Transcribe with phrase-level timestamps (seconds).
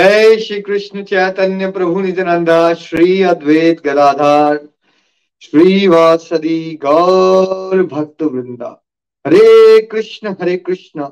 [0.00, 4.60] जय श्री कृष्ण चैतन्य प्रभु नित्यानंदा श्री अद्वैत गदाधार,
[5.42, 8.70] श्रीवासदी गौर भक्त वृंदा
[9.26, 11.08] Hare Krishna Hare Krishna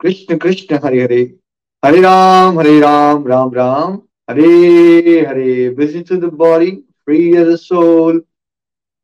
[0.00, 1.22] Krishna Krishna, Hare Hare.
[1.84, 3.94] Hare Ram Hare Ram Ram Ram.
[4.30, 6.70] Hare Hare busy to the body
[7.06, 8.22] free as soul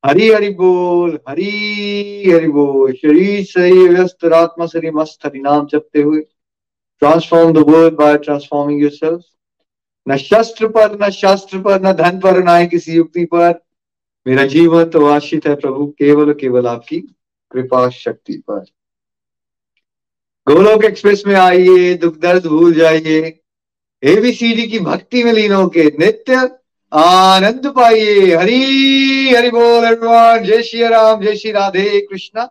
[0.06, 6.02] Hari Hari बोल, हरि हरि बोल। शरीर सही व्यस्त आत्मा सरी मस्त हरि नाम जपते
[6.02, 6.20] हुए।
[7.02, 9.22] Transform the world by transforming yourself
[10.06, 13.52] न शस्त्र पर न शास्त्र पर न धन पर न किसी युक्ति पर
[14.26, 17.00] मेरा जीवन तो आश्रित है प्रभु केवल केवल आपकी
[17.52, 18.64] कृपा शक्ति पर
[20.46, 23.18] गोलोक एक्सप्रेस में आइए दुख दर्द भूल जाइए
[24.02, 26.48] एबीसीडी की भक्ति में लीन होके नित्य
[26.92, 32.48] आनंद पाइए हरी हरि बोल भगवान जय श्री राम जय श्री राधे कृष्णा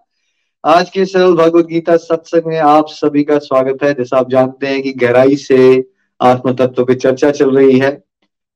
[0.64, 4.68] आज के सरल भगवत गीता सत्संग में आप सभी का स्वागत है। जैसा आप जानते
[4.68, 5.90] हैं कि गहराई से
[6.22, 7.92] आत्म तत्व पे चर्चा चल रही है।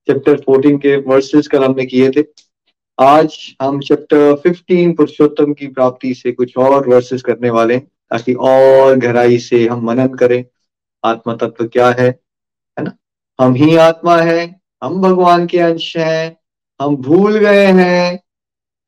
[0.07, 2.23] चैप्टर 14 के वर्सेस कल हमने किए थे।
[3.01, 8.33] आज हम चैप्टर 15 पुरुषोत्तम की प्राप्ति से कुछ और वर्सेस करने वाले हैं, ताकि
[8.33, 10.45] और गहराई से हम मनन करें
[11.03, 12.09] आत्म तत्व क्या है
[12.77, 12.91] है ना?
[13.39, 16.37] हम ही आत्मा है, हम भगवान के अंश हैं,
[16.81, 18.24] हम भूल गए हैं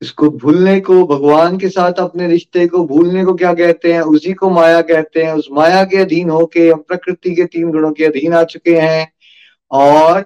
[0.02, 4.00] इसको भूलने को, भगवान के साथ अपने रिश्ते को भूलने को क्या कहते हैं?
[4.00, 7.92] उसी को माया कहते हैं। उस माया के अधीन होके हम प्रकृति के तीन गुणों
[7.92, 9.12] के अधीन आ चुके हैं।
[9.70, 10.22] और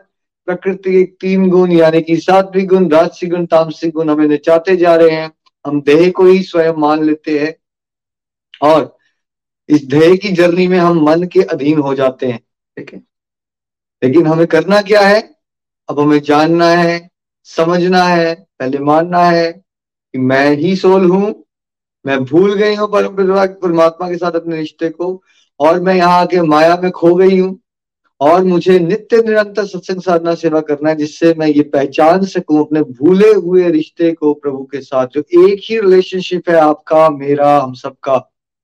[0.46, 4.96] प्रकृति के तीन गुण, यानी कि सात्विक गुण राजसिक गुण तामसिक गुण हमें नचाते जा
[4.96, 5.32] रहे हैं।
[5.66, 7.56] हम देह को ही स्वयं मान लेते हैं।
[8.62, 8.96] और
[9.68, 12.40] इस देह की जर्नी में हम मन के अधीन हो जाते हैं।
[12.78, 13.02] ठीक है?
[14.04, 15.34] लेकिन हमें करना क्या है?
[15.88, 17.10] अब हमें जानना है,
[17.44, 19.61] समझना है, पहले मानना है
[20.14, 21.34] कि मैं ही सोल हूँ,
[22.04, 23.16] मैं भूल गई हूँ परम
[23.56, 25.22] परमात्मा के साथ अपने रिश्ते को,
[25.60, 27.58] और मैं यहाँ आके माया में खो गई हूँ,
[28.20, 32.82] और मुझे नित्य निरंतर सत्संग साधना सेवा करना है, जिससे मैं ये पहचान सकूँ अपने
[32.82, 37.72] भूले हुए रिश्ते को प्रभु के साथ, जो एक ही रिलेशनशिप है आपका, मेरा, हम
[37.74, 38.16] सबका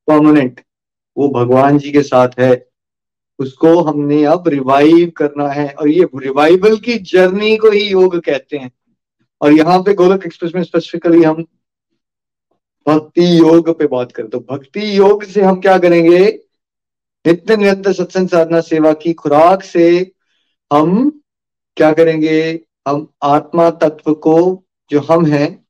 [0.08, 0.60] परमानेंट
[1.16, 2.66] वो भगवान जी के साथ है।
[3.38, 8.56] उसको हमने अब रिवाइव करना है, और ये रिवाइवल की जर्नी को ही योग कहते
[8.56, 8.70] हैं।
[9.40, 11.46] और यहाँ पे गोलक एक्सप्रेस में स्पेसिफिकली हम
[12.88, 16.40] भक्ति योग पे बात करें। तो भक्ति योग से हम क्या करेंगे?
[17.26, 20.12] नित्य निरंतर सत्संग साधना सेवा की खुराक से
[20.72, 21.20] हम
[21.76, 22.60] क्या करेंगे?
[22.88, 25.66] हम आत्मा तत्व को जो हम हैं,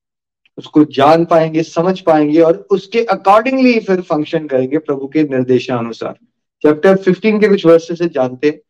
[0.59, 6.15] उसको जान पाएँगे, समझ पाएँगे और उसके अकॉर्डिंगली फिर फ़ंक्शन करेंगे प्रभु के निर्देशानुसार।
[6.63, 8.63] चैप्टर 15 के कुछ वर्ष से जानते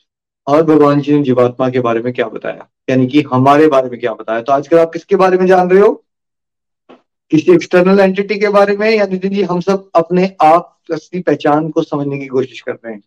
[0.48, 2.69] और भगवान जी ने जीवात्मा के बारे में क्या बताया?
[2.91, 4.42] यानी कि हमारे बारे में क्या बताया?
[4.42, 6.04] तो आजकल आप किसके बारे में जान रहे हो?
[7.31, 8.91] किसी एक्सटर्नल एंटिटी के बारे में?
[8.91, 12.92] या नितिन जी हम सब अपने आप असली पहचान को समझने की कोशिश कर रहे
[12.92, 13.03] हैं?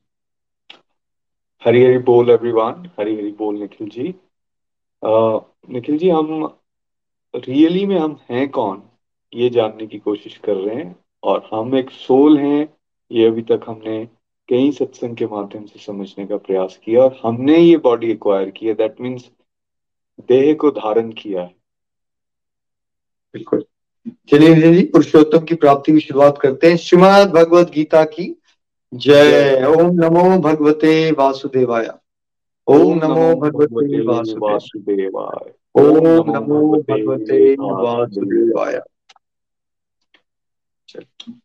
[1.65, 4.15] हरी हरी बोल एवरीवन हरी हरी बोल निखिल जी।
[5.05, 6.57] आ, निखिल जी हम
[7.35, 8.83] रियली में हम हैं कौन?
[9.33, 12.73] ये जानने की कोशिश कर रहे हैं। और हम एक सोल हैं।
[13.11, 14.07] ये अभी तक हमने
[14.51, 18.73] कई सत्संग के माध्यम से समझने का प्रयास किया और हमने ये बॉडी एक्वायर किया।
[18.73, 19.29] दैट मीन्स
[20.27, 21.55] देह को धारण किया है।
[23.33, 23.65] बिल्कुल।
[24.29, 28.41] चलिए जी पुरुषोत्तम की प्राप्ति की शुरुआत करते हैं। श्रीमद भगवत गीता की
[28.93, 31.89] जय। ओम नमो भगवते वासुदेवाय।
[32.67, 34.01] ओम नमो भगवते
[34.37, 38.81] वासुदेवाय। ओम नमो भगवते वासुदेवाय।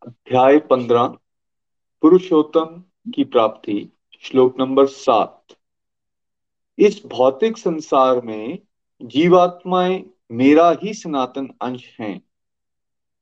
[0.07, 1.15] अध्याय पंद्रह।
[2.03, 2.83] पुरुषोत्तम
[3.15, 5.43] की प्राप्ति। श्लोक नंबर सात।
[6.79, 8.59] इस भौतिक संसार में
[9.03, 12.23] जीवात्माएँ मेरा ही सनातन अंश हैं,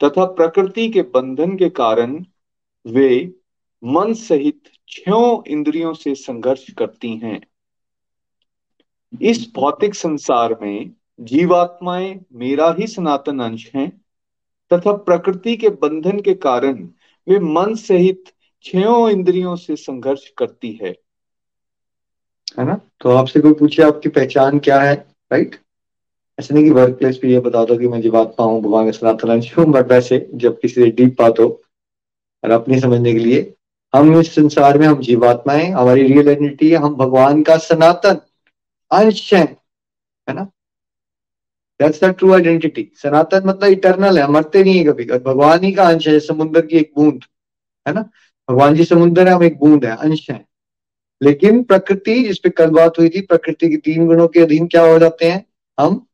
[0.05, 2.25] तथा प्रकृति के बंधन के कारण
[2.87, 3.35] वे
[3.85, 7.41] मन सहित छो इंद्रियों से संघर्ष करती हैं।
[9.23, 10.91] इस भौतिक संसार में
[11.21, 14.05] जीवात्माएँ मेरा ही सनातन अंश हैं,
[14.73, 16.89] तथा प्रकृति के बंधन के कारण
[17.29, 18.34] वे मन सहित
[18.65, 20.95] छयों इंद्रियों से संघर्ष करती है।
[22.59, 22.81] है ना?
[23.01, 24.95] तो आपसे कोई पूछे आपकी पहचान क्या है?
[25.33, 25.57] राइट
[26.41, 28.91] ऐसे नहीं कि वर्क प्लेस पे ये बता दो कि मैं जीवात्मा हूँ भगवान का
[28.91, 31.63] सनातन हूँ बट वैसे जब किसी से डीप बात हो,
[32.45, 33.55] और अपनी समझने के लिए,
[33.95, 38.21] हम इस संसार में हम जीवात्मा है, हमारी रियल आइडेंटिटी है, हम भगवान का सनातन
[38.93, 39.45] अंश है।
[40.29, 40.45] है ना?
[41.81, 45.89] दैट्स द ट्रू आइडेंटिटी सनातन मतलब इटर्नल है मरते नहीं है कभी। भगवान ही का
[45.89, 47.25] अंश है, समुद्र की एक बूंद।
[47.89, 48.11] है ना?
[48.49, 50.45] भगवान जी समुद्र है, हम एक बूंद है, अंश है।
[51.23, 54.99] लेकिन प्रकृति जिसपे कल बात हुई थी, प्रकृति के तीन गुणों के अधीन क्या हो
[54.99, 55.45] जाते हैं?
[55.79, 56.07] हम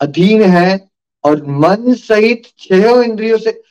[0.00, 0.88] अधीन है
[1.24, 3.62] और मन सहित छह इंद्रियों से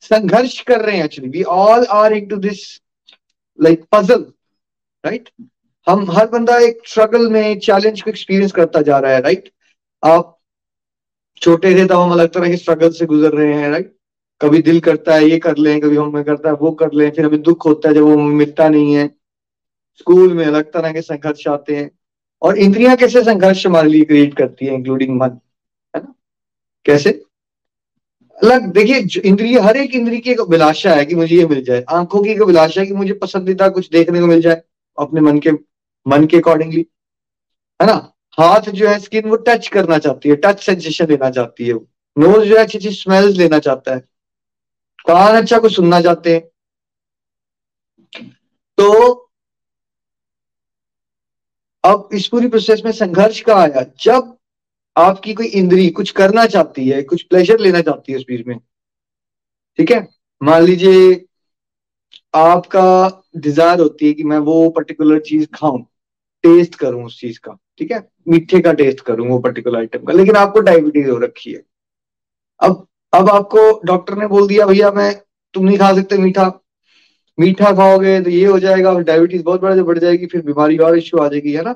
[0.00, 2.80] संघर्ष कर रहे हैं actually we all are into this
[3.60, 4.24] like puzzle
[5.04, 5.28] right
[5.88, 9.54] हम हर बंदा एक स्ट्रगल में चैलेंज को एक्सपीरियंस करता जा रहा है राइट right?
[10.02, 10.38] आप
[11.36, 13.96] छोटे थे तब हम अलग तरह के स्ट्रगल से गुजर रहे हैं राइट
[14.40, 17.24] कभी दिल करता है, ये कर लें, कभी हमें करता है, वो कर लें, फिर
[17.26, 19.06] हमें दुख होता है जब वो मिलता नहीं है।
[19.98, 21.90] स्कूल में अलग तरह के संघर्ष आते हैं
[22.42, 25.38] और इंद्रियाँ कैसे संघर्ष हमारे लिए क्रिएट करती है इंक्लूडिंग मन,
[25.94, 26.14] है ना?
[26.86, 27.10] कैसे?
[28.38, 31.84] अलग, देखिए इंद्रिय, हर एक इंद्रिय की एक अभिलाषा है कि मुझे ये मिल जाए।
[31.90, 34.62] आँखों की एक अभिलाषा है कि मुझे पसंदीदा कुछ देखने को मिल जाए,
[34.98, 35.50] अपने मन के
[36.06, 36.86] मन के अकॉर्डिंगली
[37.80, 38.12] है ना?
[38.38, 41.74] हाथ जो है स्किन वो टच करना चाहती है टच सेंसेशन लेना चाहती है
[42.16, 44.02] नोज़ जो है अच्छी अच्छी स्मेल्स लेना चाहता है।
[45.06, 46.48] कान अच्छा कुछ सुनना चाहते हैं?
[48.78, 49.10] तो
[51.84, 53.84] अब इस पूरी प्रोसेस में संघर्ष का आया?
[54.02, 54.36] जब
[54.96, 58.58] आपकी कोई इंद्री कुछ करना चाहती है, कुछ प्लेजर लेना चाहती है उस बीच में,
[59.78, 60.06] ठीक है?
[60.40, 61.24] मान लीजिए
[62.34, 65.82] आपका डिज़ायर होती है कि मैं वो पर्टिकुलर चीज़ खाऊं
[66.44, 68.08] टेस्ट करूँ उस चीज़ का, ठीक है?
[68.28, 71.62] मीठे का टेस्ट करूँ वो पर्टिकुलर आइटम का, लेकिन आपको डायबिटीज़ हो रखी है।
[72.60, 75.14] अब अब आपको डॉक्टर ने बोल दिया, भैया, मैं,
[75.54, 76.52] तुम नहीं खा सकते मीठा।
[77.38, 81.20] मीठा खाओगे तो ये हो जाएगा डायबिटीज़ बहुत बड़ा बढ़ जाएगी, फिर बीमारी और इश्यू
[81.20, 81.72] आ जाएगी, है ना?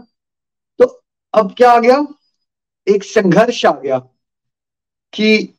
[0.80, 0.86] तो
[1.34, 2.06] अब क्या आ गया?
[2.86, 3.98] एक संघर्ष आ गया
[5.12, 5.54] कि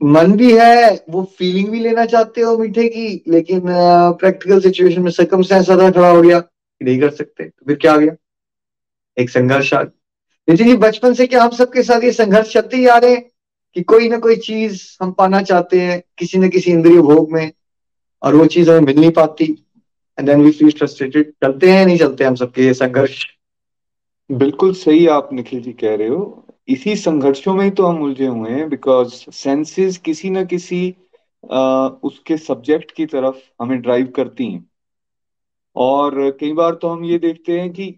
[0.00, 3.62] मन भी है, वो फीलिंग भी लेना चाहते हो मीठे की, लेकिन
[4.20, 7.92] प्रैक्टिकल सिचुएशन में सर्कमस्टेंस ज़्यादा खड़ा हो गया कि नहीं कर सकते। तो फिर क्या
[7.92, 8.14] आ गया?
[9.16, 12.86] एक संघर्ष आ गया। जी बचपन से क्या हम सबके साथ ये संघर्ष चलते ही
[12.86, 13.30] आ रहे हैं।
[13.76, 17.50] कि कोई ना कोई चीज़ हम पाना चाहते हैं किसी न किसी इंद्रिय भोग में
[18.22, 19.44] और वो चीज़ हमें मिल नहीं पाती
[20.18, 23.24] and then we feel frustrated चलते हैं नहीं चलते हम सबके ये संघर्ष?
[24.30, 28.26] बिल्कुल सही आप निखिल जी कह रहे हो। इसी संघर्षों में ही तो हम उलझे
[28.26, 30.94] हुए हैं बिकॉज़ सेंसेस किसी न किसी
[31.52, 34.64] आ, उसके सब्जेक्ट की तरफ़ हमें ड्राइव करती हैं।
[35.76, 37.94] और कई बार तो हम ये देखते हैं कि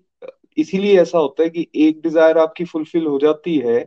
[0.58, 3.78] इसीलिए ऐसा होता है कि एक डिज़ायर आपकी फुलफिल हो जाती है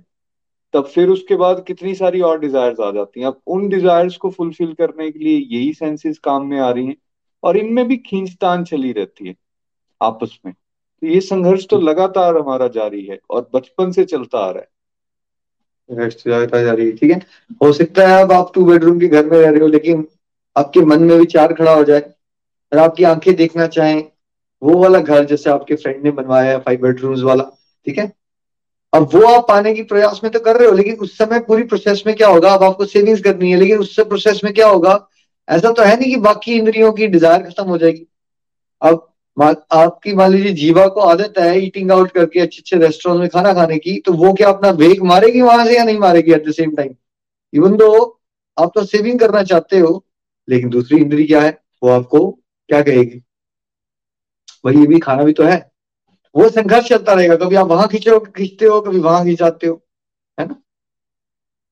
[0.77, 4.29] तब फिर उसके बाद कितनी सारी और डिजायर्स आ जाती हैं। अब उन डिजायर्स को
[4.29, 6.95] फुलफिल करने के लिए यही सेंसेस काम में आ रही हैं
[7.43, 9.35] और इनमें भी खींचतान चली रहती है
[10.01, 14.51] आपस में। तो ये संघर्ष तो लगातार हमारा जारी है और बचपन से चलता आ
[14.51, 14.67] रहा है।
[16.91, 17.17] ठीक है?
[17.63, 20.07] हो सकता है अब आप टू बेडरूम के घर में रह रहे हो, लेकिन
[20.57, 22.01] आपके मन में विचार खड़ा हो जाए
[22.73, 24.03] और आपकी आँखें देखना चाहें,
[24.63, 27.43] वो वाला घर जैसे आपके फ्रेंड ने बनवाया है फाइव बेडरूम्स वाला,
[27.85, 28.16] ठीक है?
[28.93, 31.63] अब वो आप पाने की प्रयास में तो कर रहे हो, लेकिन उस समय पूरी
[31.65, 32.53] प्रोसेस में क्या होगा?
[32.53, 35.07] अब आपको सेविंग्स करनी है, लेकिन उससे प्रोसेस में क्या होगा?
[35.47, 38.07] ऐसा तो है नहीं कि बाकी इंद्रियों की डिज़ायर खत्म हो जाएगी।
[38.81, 39.05] अब
[39.37, 43.53] आपकी मान लीजिए जीवा को आदत है ईटिंग आउट करके अच्छे अच्छे रेस्टोरेंट में खाना
[43.53, 46.51] खाने की तो वो क्या अपना वेग मारेगी वहाँ से या नहीं मारेगी at the
[46.53, 46.93] same time
[47.53, 47.89] even though
[48.57, 50.03] आप तो सेविंग करना चाहते हो,
[50.47, 51.57] लेकिन दूसरी इंद्री क्या है?
[51.83, 52.29] वो आपको
[52.69, 53.19] क्या कहेगी?
[54.63, 55.57] भाई ये भी खाना भी तो है।
[56.37, 59.81] वो संघर्ष चलता रहेगा। कभी आप वहाँ खींचो खींचते हो, कभी वहाँ खींचाते हो,
[60.37, 60.55] है ना?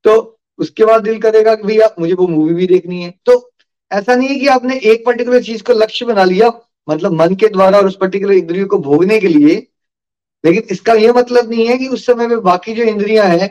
[0.05, 3.51] तो उसके बाद दिल करेगा कि भैया, मुझे वो मूवी भी देखनी है। तो
[3.91, 6.51] ऐसा नहीं है कि आपने एक पर्टिकुलर चीज़ को लक्ष्य बना लिया
[6.88, 9.55] मतलब मन के द्वारा और उस पर्टिकुलर इंद्रियों को भोगने के लिए,
[10.45, 13.50] लेकिन इसका यह मतलब नहीं है कि उस समय में बाकी जो इंद्रियाँ हैं,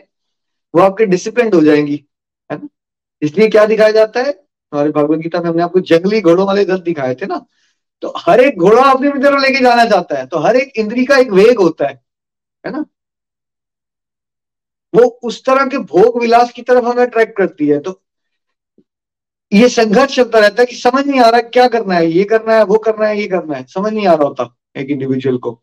[0.75, 2.05] वो आपके डिसिप्लिन हो जाएँगी,
[2.53, 2.69] है ना?
[3.23, 4.31] इसलिए क्या दिखाया जाता है?
[4.73, 7.47] हमारे भगवत गीता में हमने आपको जंगली घोड़ों वाले दल दिखाए थे ना?
[8.05, 11.17] तो हर एक घोड़ा अपनी तरफ़ लेके जाना चाहता है तो हर एक इंद्री का
[11.17, 11.95] एक वेग होता है
[12.65, 12.85] है ना?
[14.95, 18.01] वो उस तरह के भोग विलास की तरफ़ हमें अट्रैक्ट करती है तो
[19.53, 22.55] ये संघर्ष चलता रहता है कि समझ नहीं आ रहा क्या करना है, ये करना
[22.55, 25.61] है, वो करना है, ये करना है, समझ नहीं आ रहा होता एक इंडिविजुअल को।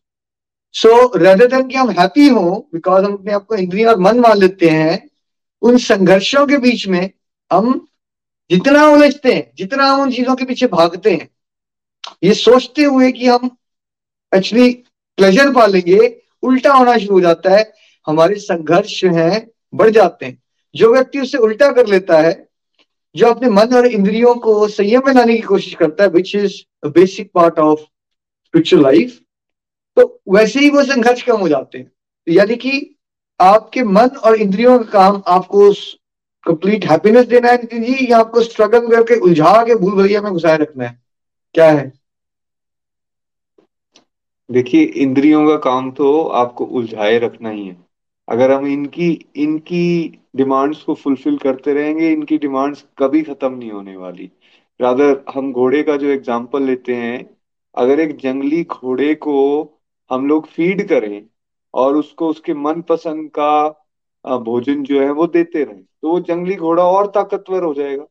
[0.76, 4.38] सो रेदर देन कि हम हैप्पी हो बिकॉज़ हम अपने आपको इंद्रिया और मन मान
[4.38, 5.10] लेते हैं,
[5.62, 7.10] उन संघर्षों के बीच में
[7.52, 7.88] हम
[8.50, 11.30] जितना उलझते हैं, जितना हम उन चीज़ों के पीछे भागते हैं
[12.24, 13.50] ये सोचते हुए कि हम
[14.36, 14.72] एक्चुअली
[15.18, 17.74] प्लेजर पालेंगे, उल्टा होना शुरू हो जाता है।
[18.08, 20.42] हमारे संघर्ष हैं, बढ़ जाते हैं।
[20.76, 22.48] जो व्यक्ति उसे उल्टा कर लेता है,
[23.16, 26.88] जो अपने मन और इंद्रियों को संयम में लाने की कोशिश करता है which is
[26.88, 29.20] basic part of spiritual life
[29.98, 31.92] तो वैसे ही वो संघर्ष कम हो जाते हैं।
[32.28, 32.96] यानी कि
[33.40, 35.72] आपके मन और इंद्रियों का काम आपको
[36.44, 40.32] कंप्लीट हैप्पीनेस देना है, नितिन जी, या आपको स्ट्रगल करके उलझा के भूल भैया में
[40.34, 41.01] घुसाए रखना है।
[41.56, 41.92] क्या है?
[44.50, 47.78] देखिए, इंद्रियों का काम तो आपको उलझाए रखना ही है।
[48.28, 53.96] अगर हम इनकी इनकी डिमांड्स को फुलफिल करते रहेंगे, इनकी डिमांड्स कभी खत्म नहीं होने
[53.98, 54.30] वाली।
[54.80, 57.30] रादर, हम घोड़े का जो एग्ज़ाम्पल लेते हैं,
[57.76, 59.38] अगर एक जंगली घोड़े को
[60.12, 61.22] हम लोग फ़ीड करें
[61.74, 66.56] और उसको, उसके मन पसंद का भोजन जो है वो देते रहें तो वो जंगली
[66.56, 68.06] घोड़ा और ताकतवर हो जाएगा।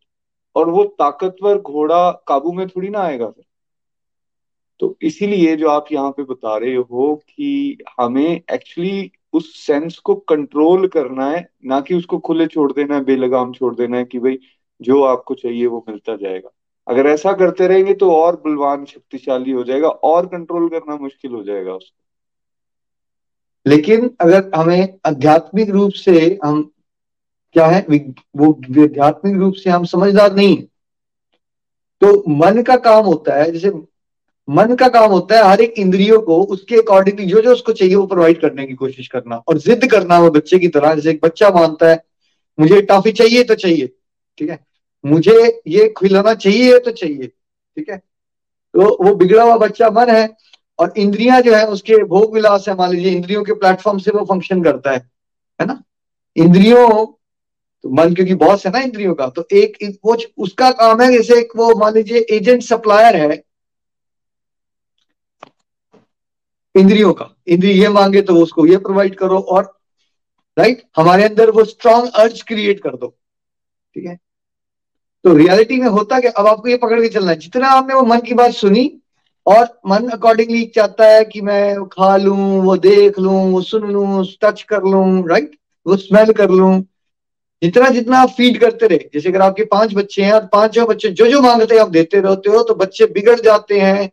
[0.56, 3.44] और वो ताकतवर घोड़ा काबू में थोड़ी ना आएगा फिर।
[4.80, 10.14] तो इसीलिए जो आप यहाँ पे बता रहे हो कि हमें एक्चुअली उस सेंस को
[10.14, 14.18] कंट्रोल करना है, ना कि उसको खुले छोड़ देना है, बेलगाम छोड़ देना है कि
[14.18, 14.38] भाई
[14.80, 16.50] जो आपको चाहिए वो मिलता जाएगा।
[16.88, 21.42] अगर ऐसा करते रहेंगे तो और बलवान, शक्तिशाली हो जाएगा, और कंट्रोल करना मुश्किल हो
[21.42, 21.96] जाएगा उसको।
[23.66, 26.70] लेकिन अगर हमें आध्यात्मिक रूप से हम
[27.54, 27.80] क्या है?
[28.36, 28.52] वो
[28.82, 30.56] आध्यात्मिक रूप से हम समझदार नहीं
[32.02, 33.70] तो मन का काम होता है, जैसे
[34.48, 37.94] मन का काम होता है, हर एक इंद्रियों को उसके अकॉर्डिंगली जो जो उसको चाहिए,
[37.94, 41.20] वो प्रोवाइड करने की कोशिश करना और जिद करना वो बच्चे की तरह। जैसे एक
[41.22, 42.02] बच्चा मानता है,
[42.58, 43.86] मुझे टॉफी चाहिए तो चाहिए।
[44.38, 44.58] ठीक है?
[45.04, 47.96] मुझे ये खिलाना चाहिए तो चाहिए। ठीक है?
[47.96, 50.28] तो वो बिगड़ा हुआ बच्चा मन है
[50.78, 54.24] और इंद्रियाँ जो है, उसके भोग विलास है। मान लीजिए, इंद्रियों के प्लेटफॉर्म से वो
[54.24, 55.10] फ़ंक्शन करता है।
[55.60, 55.82] है ना?
[56.36, 57.06] इंद्रियों
[57.84, 61.38] तो मन, क्योंकि बॉस है ना इंद्रियों का तो एक वो उसका काम है, जैसे
[61.40, 63.42] एक वो मान लीजिए एजेंट सप्लायर है,
[66.74, 69.62] इंद्रियों का। इंद्रिय ये मांगे तो उसको ये प्रोवाइड करो और
[70.56, 73.08] राइट हमारे अंदर वो स्ट्रॉन्ग अर्ज़ क्रिएट कर दो।
[73.94, 74.16] ठीक है?
[75.24, 76.30] तो रियलिटी में होता क्या?
[76.32, 78.90] अब आपको ये पकड़ के चलना है। जितना आपने वो मन की बात सुनी,
[79.46, 84.22] और मन अकॉर्डिंगली चाहता है कि मैं खा लू, वो देख लू, वो सुन लू
[84.42, 85.56] टच कर लू राइट
[85.86, 86.70] वो स्मेल कर लू
[87.62, 91.08] जितना जितना आप फ़ीड करते रहे, जैसे अगर आपके पाँच बच्चे हैं और पाँचों बच्चे
[91.10, 94.10] जो जो मांगते हैं आप देते रहते हो तो बच्चे बिगड़ जाते हैं।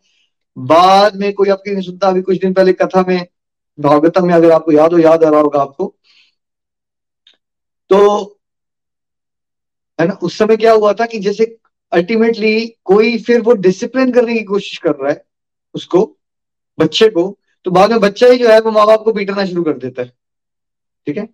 [0.57, 3.27] बाद में कोई आपकी नहीं सुनता, अभी कुछ दिन पहले कथा में,
[3.77, 5.93] भागवतम में अगर आपको याद हो, याद आ रहा होगा आपको।
[7.89, 8.39] तो
[9.99, 11.45] है ना, उस समय क्या हुआ था कि जैसे
[11.91, 15.23] अल्टीमेटली कोई फिर वो डिसिप्लिन करने की कोशिश कर रहा है,
[15.75, 16.03] उसको,
[16.79, 19.63] बच्चे को तो बाद में बच्चा ही जो है, वो माँ बाप को पीटना शुरू
[19.63, 20.11] कर देता है।
[21.07, 21.27] ठीक है?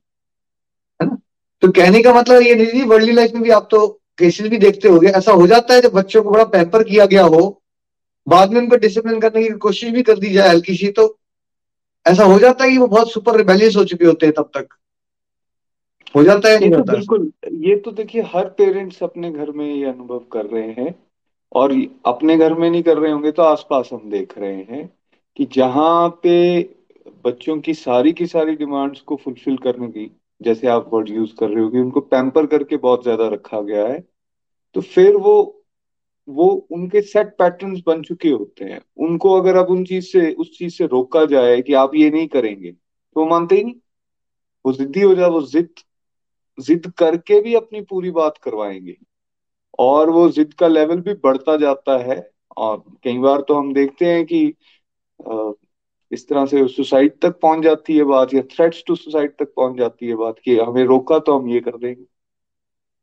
[1.63, 4.89] तो कहने का मतलब ये नहीं वर्ल्डली लाइफ में भी आप तो केसेस भी देखते
[4.89, 7.61] हो ऐसा हो जाता है जब बच्चों को बड़ा पैम्पर किया गया हो
[8.27, 11.07] बाद में उनको डिसिप्लिन करने की कोशिश भी कर दी जाए हल्की सी तो
[12.05, 14.67] ऐसा हो जाता है कि वो बहुत सुपर रिबेलियस हो चुके होते हैं तब तक।
[16.15, 16.93] हो जाता है नहीं तो होता?
[16.93, 17.31] बिल्कुल
[17.65, 20.95] ये तो देखिए हर पेरेंट्स अपने घर में ये अनुभव कर रहे हैं
[21.51, 21.73] और
[22.05, 24.89] अपने घर में नहीं कर रहे होंगे तो आसपास हम देख रहे हैं
[25.37, 26.35] कि जहाँ पे
[27.25, 30.11] बच्चों की सारी की सारी डिमांड्स को फुलफिल करने की
[30.43, 33.87] जैसे आप वर्ड यूज़ कर रहे हो कि उनको पैम्पर करके बहुत ज़्यादा रखा गया
[33.87, 33.99] है
[34.75, 35.35] तो फिर वो
[36.27, 40.57] वो उनके सेट पैटर्न्स बन चुके होते हैं। उनको अगर अब उन चीज़ से, उस
[40.57, 43.75] चीज़ से रोका जाए कि आप ये नहीं करेंगे तो वो मानते ही नहीं।
[44.65, 45.69] वो जिद्दी हो जाए, वो जिद
[46.57, 48.95] जिद करके भी अपनी पूरी बात करवाएँगे।
[49.79, 52.17] और वो जिद का लेवल भी बढ़ता जाता है।
[52.57, 54.45] और कई बार तो हम देखते हैं कि
[56.13, 59.77] इस तरह से सुसाइड तक पहुँच जाती है बात, या थ्रेट्स टू सुसाइड तक पहुँच
[59.77, 62.05] जाती है बात कि हमें रोका तो हम ये कर देंगे।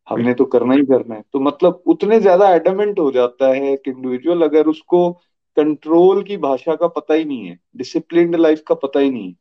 [0.09, 3.89] हमने तो करना ही करना है। तो मतलब उतने ज़्यादा एडमेंट हो जाता है एक
[3.89, 5.11] इंडिविजुअल अगर उसको
[5.57, 9.35] कंट्रोल की भाषा का पता ही नहीं है डिसिप्लिन लाइफ का पता ही नहीं है।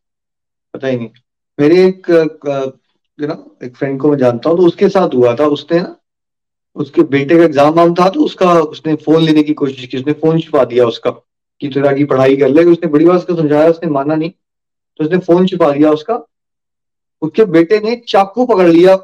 [0.73, 1.09] पता ही नहीं।
[1.59, 2.09] मेरे एक
[3.19, 5.95] नो एक फ्रेंड को मैं जानता हूँ तो उसके साथ हुआ था, उसने ना,
[6.75, 10.13] उसके बेटे का एग्ज़ाम वाम था तो उसका, उसने फ़ोन लेने की कोशिश की, उसने
[10.15, 11.11] फ़ोन छुपा दिया उसका।
[11.61, 15.03] कि तेरा की पढ़ाई कर ले उसने बड़ी बात उसको समझाया, उसने माना नहीं तो
[15.05, 16.15] उसने फ़ोन छुपा दिया उसका।
[17.21, 18.95] उसके बेटे ने चाकू पकड़ लिया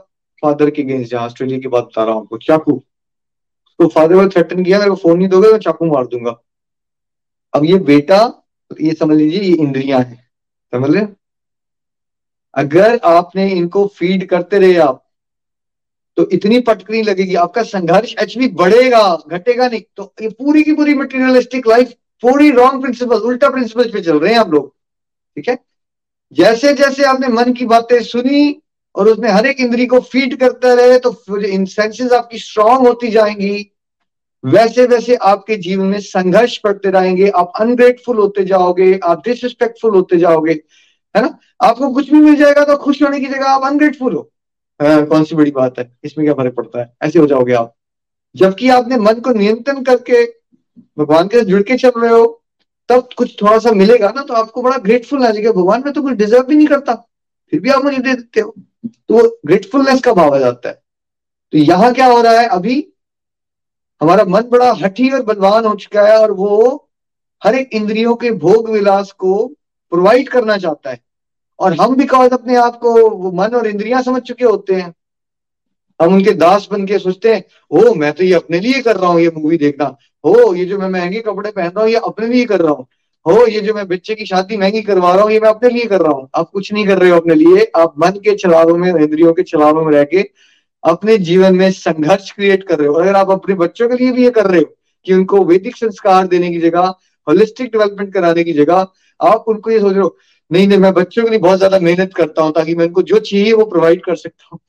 [0.44, 4.28] फादर के अगेंस्ट जहाँ ऑस्ट्रेलिया की बात बता रहा हूँ आपको, चाकू। उसको फादर ने
[4.30, 6.36] थ्रेटन किया को फ़ोन नहीं दोगे, मैं चाकू मार दूँगा।
[7.54, 8.20] अब ये बेटा,
[8.72, 10.24] ये समझ लीजिए, ये इंद्रियाँ हैं,
[10.74, 11.06] समझ रहे
[12.54, 15.02] अगर आपने इनको फ़ीड करते रहे आप
[16.18, 20.94] तो इतनी पटकनी लगेगी। आपका संघर्ष एच बढ़ेगा, घटेगा नहीं। तो ये पूरी की पूरी
[20.96, 24.74] मटेरियलिस्टिक लाइफ पूरी रॉन्ग प्रिंसिपल उल्टा प्रिंसिपल पे चल रहे हैं आप लोग
[25.38, 25.58] ठीक है?
[26.34, 28.62] जैसे जैसे आपने मन की बातें सुनी
[28.96, 33.72] और उसमें हर एक इंद्री को फ़ीड करते रहे तो सेंसेस आपकी स्ट्रांग होती जाएँगी।
[34.44, 40.18] वैसे वैसे आपके जीवन में संघर्ष पड़ते रहेंगे आप अनग्रेटफुल होते जाओगे आप डिसरिस्पेक्टफुल होते
[40.18, 40.54] जाओगे
[41.16, 41.38] है ना?
[41.62, 44.30] आपको कुछ भी मिल जाएगा तो खुश होने की जगह आप अनग्रेटफुल हो।
[44.80, 45.92] हाँ, कौन सी बड़ी बात है?
[46.04, 46.94] इसमें क्या फ़र्क पड़ता है?
[47.04, 47.74] ऐसे हो जाओगे आप।
[48.36, 50.26] जबकि आपने मन को नियंत्रण करके
[50.98, 52.26] भगवान के साथ जुड़ के चल रहे हो,
[52.90, 56.02] तब कुछ थोड़ा सा मिलेगा ना तो आपको बड़ा ग्रेटफुल आ जाएगा भगवान में तो
[56.02, 56.94] कुछ डिजर्व भी नहीं करता,
[57.54, 58.54] फिर भी आप मुझे दे देते हो।
[58.88, 60.82] तो ग्रेटफुलनेस का भाव आ जाता है?
[61.54, 62.88] तो यहाँ क्या हो रहा है, अभी
[64.02, 66.90] हमारा मन बड़ा हठी और बलवान हो चुका है और वो
[67.42, 69.46] हर एक इंद्रियों के भोग विलास को
[69.92, 71.00] प्रोवाइड करना चाहता है।
[71.60, 74.94] और हम बिकॉज़ अपने आप को, वो मन और इंद्रियाँ समझ चुके होते हैं।
[76.00, 79.10] हम उनके दास बन के सोचते हैं ओ मैं तो ये अपने लिए कर रहा
[79.10, 82.28] हूँ, ये मूवी देखना। हो, ये जो मैं महँगे कपड़े पहन रहा हूँ, ये अपने
[82.28, 82.86] लिए कर रहा हूँ।
[83.26, 85.86] हो, ये जो मैं बच्चे की शादी महँगी करवा रहा हूँ, ये मैं अपने लिए
[85.86, 88.78] कर रहा हूँ। आप कुछ नहीं कर रहे हो अपने लिए, आप मन के छलावों
[88.78, 90.30] में, इंद्रियों के छलावों में रह के
[90.84, 94.24] अपने जीवन में संघर्ष क्रिएट कर रहे हो। अगर आप अपने बच्चों के लिए भी
[94.24, 96.94] ये कर रहे हो, कि उनको वैदिक संस्कार देने की जगह
[97.28, 98.88] होलिस्टिक डेवलपमेंट कराने की जगह,
[99.20, 100.18] आप उनको ये सोच रहे हो,
[100.52, 103.20] नहीं नहीं, मैं बच्चों के लिए बहुत ज़्यादा मेहनत करता हूँ, ताकि मैं उनको जो
[103.20, 104.60] चाहिए वो प्रोवाइड कर सकता हूँ।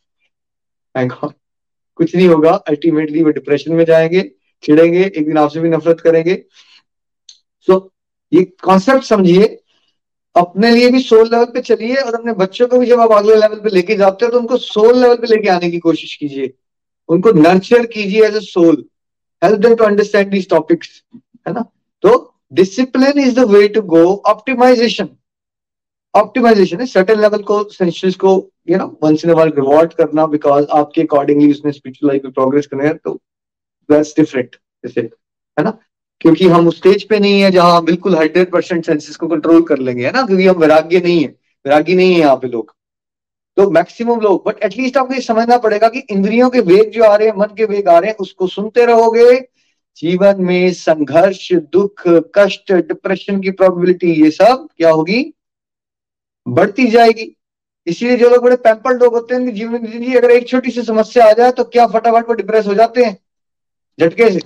[1.98, 4.20] कुछ नहीं होगा। अल्टीमेटली वो डिप्रेशन में जाएँगे।
[4.62, 6.34] चिड़ेंगे एक दिन आपसे भी नफरत करेंगे।
[7.68, 7.80] सो so,
[8.32, 9.44] ये कॉन्सेप्ट समझिए।
[10.36, 13.34] अपने लिए भी सोल लेवल पे चलिए और अपने बच्चों को भी जब आप अगले
[13.34, 16.52] लेवल पे लेके जाते हो तो उनको सोल लेवल पे लेके आने की कोशिश कीजिए।
[17.08, 18.84] उनको नर्चर कीजिए as a soul
[19.42, 21.02] help them to understand these topics
[21.46, 21.64] है ना?
[22.04, 25.08] तो discipline is the way to go optimisation
[26.14, 28.32] optimisation है सर्टेन लेवल को सेंशंस को
[28.70, 32.66] you know once in while reward करना बिकॉज़ आपके अकॉर्डिंगली उसने स्पिरिचुअल लाइफ में प्रोग्रेस
[32.66, 33.20] करना है तो
[33.88, 35.78] दैट्स डिफरेंट जैसे है ना?
[36.20, 39.78] क्योंकि हम उस स्टेज पे नहीं है जहाँ बिल्कुल हंड्रेड परसेंट सेंसेस को कंट्रोल कर
[39.78, 40.22] लेंगे, है ना?
[40.22, 41.28] क्योंकि हम वैराग्य नहीं है,
[41.64, 42.74] वैराग्य नहीं है यहाँ पे लोग।
[43.56, 47.14] तो मैक्सिमम लोग बट एटलीस्ट आपको ये समझना पड़ेगा कि इंद्रियों के वेग जो आ
[47.16, 49.38] रहे हैं, मन के वेग आ रहे हैं, उसको सुनते रहोगे।
[49.98, 52.02] जीवन में संघर्ष, दुख,
[52.36, 55.22] कष्ट डिप्रेशन की प्रोबेबिलिटी ये सब क्या होगी?
[56.46, 57.32] बढ़ती जाएगी।
[57.86, 61.28] इसीलिए जो लोग बड़े पैम्पल लोग होते हैं जीवन ज़िंदगी अगर एक छोटी सी समस्या
[61.28, 63.16] आ जाए तो क्या फटाफट वो डिप्रेस हो जाते हैं?
[63.98, 64.40] झटके से।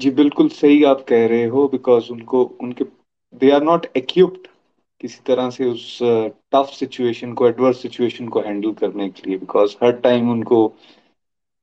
[0.00, 2.84] जी बिल्कुल सही आप कह रहे हो बिकॉज़ उनको उनके
[3.40, 4.46] दे आर नॉट एक्यूप्ड
[5.00, 5.98] किसी तरह से उस
[6.52, 10.60] टफ सिचुएशन को एडवर्स सिचुएशन को हैंडल करने के लिए बिकॉज़ हर टाइम उनको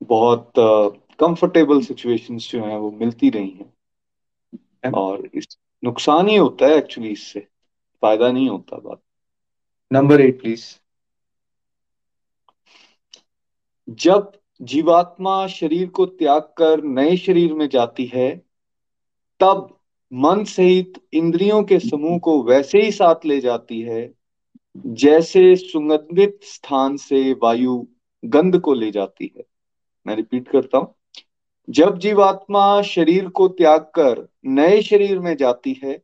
[0.02, 0.52] बहुत
[1.20, 3.72] कंफर्टेबल uh, सिचुएशंस जो हैं वो मिलती रही हैं।
[4.94, 7.40] और इस नुकसान ही होता है एक्चुअली इससे।
[8.04, 9.02] फ़ायदा नहीं होता बात।
[9.92, 10.66] नंबर एट प्लीज़
[13.98, 18.42] जब जीवात्मा शरीर को त्याग कर नए शरीर में जाती है,
[19.40, 19.80] तब
[20.14, 24.14] मन सहित इंद्रियों के समूह को वैसे ही साथ ले जाती है,
[24.78, 27.88] जैसे सुगंधित स्थान से वायु
[28.26, 29.44] गंध को ले जाती है।
[30.08, 30.96] मैं रिपीट करता हूँ।
[31.70, 36.04] जब जीवात्मा शरीर को त्याग कर नए शरीर में जाती है,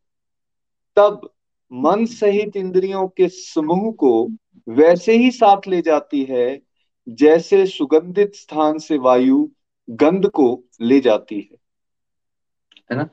[0.96, 1.34] तब
[1.74, 4.28] मन सहित इंद्रियों के समूह को
[4.70, 6.71] वैसे ही साथ ले जाती है
[7.10, 9.50] जैसे सुगंधित स्थान से वायु
[9.90, 11.58] गंध को ले जाती है।
[12.92, 13.04] है ना?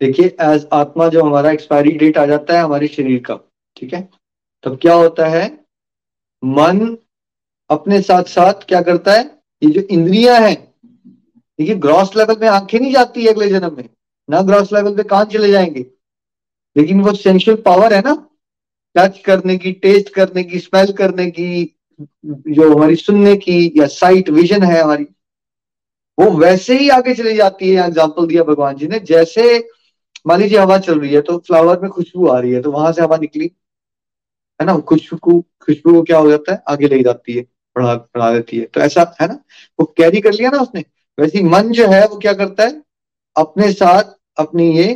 [0.00, 3.40] देखिए एज आत्मा जो हमारा एक्सपायरी डेट आ जाता है हमारे शरीर का,
[3.76, 4.08] ठीक है?
[4.62, 5.64] तब क्या होता है?
[6.44, 6.98] मन
[7.70, 9.38] अपने साथ साथ क्या करता है?
[9.62, 10.74] ये जो इंद्रियाँ हैं,
[11.58, 13.88] देखिए ग्रॉस लेवल में आँखें नहीं जाती है अगले जन्म में,
[14.30, 15.86] ना ग्रॉस लेवल पे कान चले जाएँगे।
[16.76, 18.28] लेकिन वो सेंशुअल पावर है ना?
[18.94, 24.28] टच करने की टेस्ट करने की स्मेल करने की जो हमारी सुनने की या साइट
[24.30, 25.06] विजन है हमारी,
[26.18, 29.68] वो वैसे ही आगे चली जाती है। एग्ज़ाम्पल दिया भगवान जी ने, जैसे
[30.26, 32.92] मान लीजिए हवा चल रही है तो फ्लावर में खुशबू आ रही है तो वहाँ
[32.92, 33.50] से हवा निकली,
[34.60, 34.78] है ना?
[34.80, 36.62] खुशबू खुशबू को क्या हो जाता है?
[36.68, 37.42] आगे ले जाती है,
[37.76, 39.38] बढ़ा बढ़ा देती है। तो ऐसा, है ना?
[39.78, 40.84] वो कैरी कर लिया ना उसने।
[41.18, 42.82] वैसे मन जो है वो क्या करता है?
[43.36, 44.92] अपने साथ अपनी ये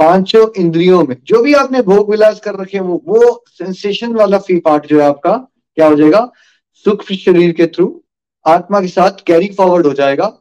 [0.00, 4.58] पाँचों इंद्रियों में, जो भी आपने भोग विलास कर रखे वो वो सेंसेशन वाला फ़ी
[4.60, 5.34] पार्ट जो है आपका
[5.76, 6.30] क्या हो जाएगा?
[6.84, 7.86] सूक्ष्म शरीर के थ्रू
[8.44, 10.38] आत्मा के साथ कैरी फॉरवर्ड हो जाएगा।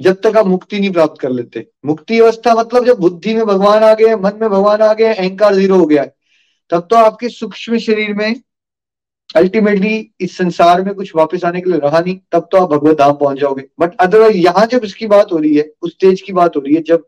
[0.00, 3.82] जब तक आप मुक्ति नहीं प्राप्त कर लेते। मुक्ति अवस्था मतलब जब बुद्धि में भगवान
[3.82, 6.14] आ गए, मन में भगवान आ गए, अहंकार ज़ीरो हो गया है,
[6.70, 8.34] तब तो आपके सूक्ष्म शरीर में
[9.34, 12.98] अल्टीमेटली इस संसार में कुछ वापस आने के लिए रहा नहीं, तब तो आप भगवत
[12.98, 16.32] धाम पहुँच जाओगे। बट अदरवाइज़ यहाँ जब इसकी बात हो रही है, उस स्टेज की
[16.32, 17.04] बात हो रही है, जब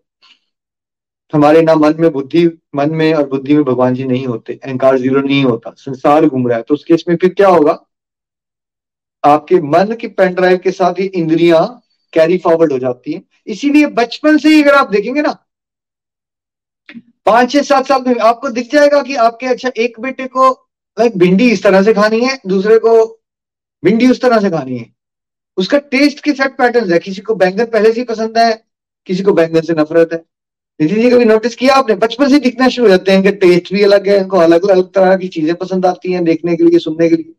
[1.32, 4.98] हमारे ना मन में बुद्धि, मन में और बुद्धि में भगवान जी नहीं होते, अहंकार
[4.98, 7.78] ज़ीरो नहीं होता, संसार घूम रहा है। तो उस केस में फिर क्या होगा?
[9.24, 11.66] आपके मन की पेन ड्राइव के साथ ही इंद्रियाँ
[12.12, 15.32] कैरी फॉरवर्ड हो जाती हैं। इसीलिए बचपन से ही अगर आप देखेंगे ना,
[17.26, 20.50] पाँच छह सात साल में आपको दिख जाएगा कि आपके अच्छा एक बेटे को
[20.96, 23.04] लाइक भिंडी इस तरह से खानी है, दूसरे को
[23.82, 24.86] भिंडी उस तरह से खानी है।
[25.56, 28.52] उसका टेस्ट के सेट पैटर्न है। किसी को बैंगन पहले से पसंद है,
[29.06, 30.24] किसी को बैंगन से नफरत है।
[30.80, 31.94] नितिन जी कभी नोटिस किया आपने?
[31.96, 34.92] बचपन से दिखना शुरू हो जाते हैं इनके टेस्ट भी अलग है इनको अलग अलग
[34.94, 37.34] तरह की चीज़ें पसंद आती हैं देखने के लिए सुनने के लिए।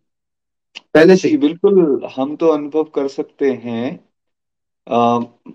[0.93, 3.99] पहले से। जी बिल्कुल हम तो अनुभव कर सकते हैं।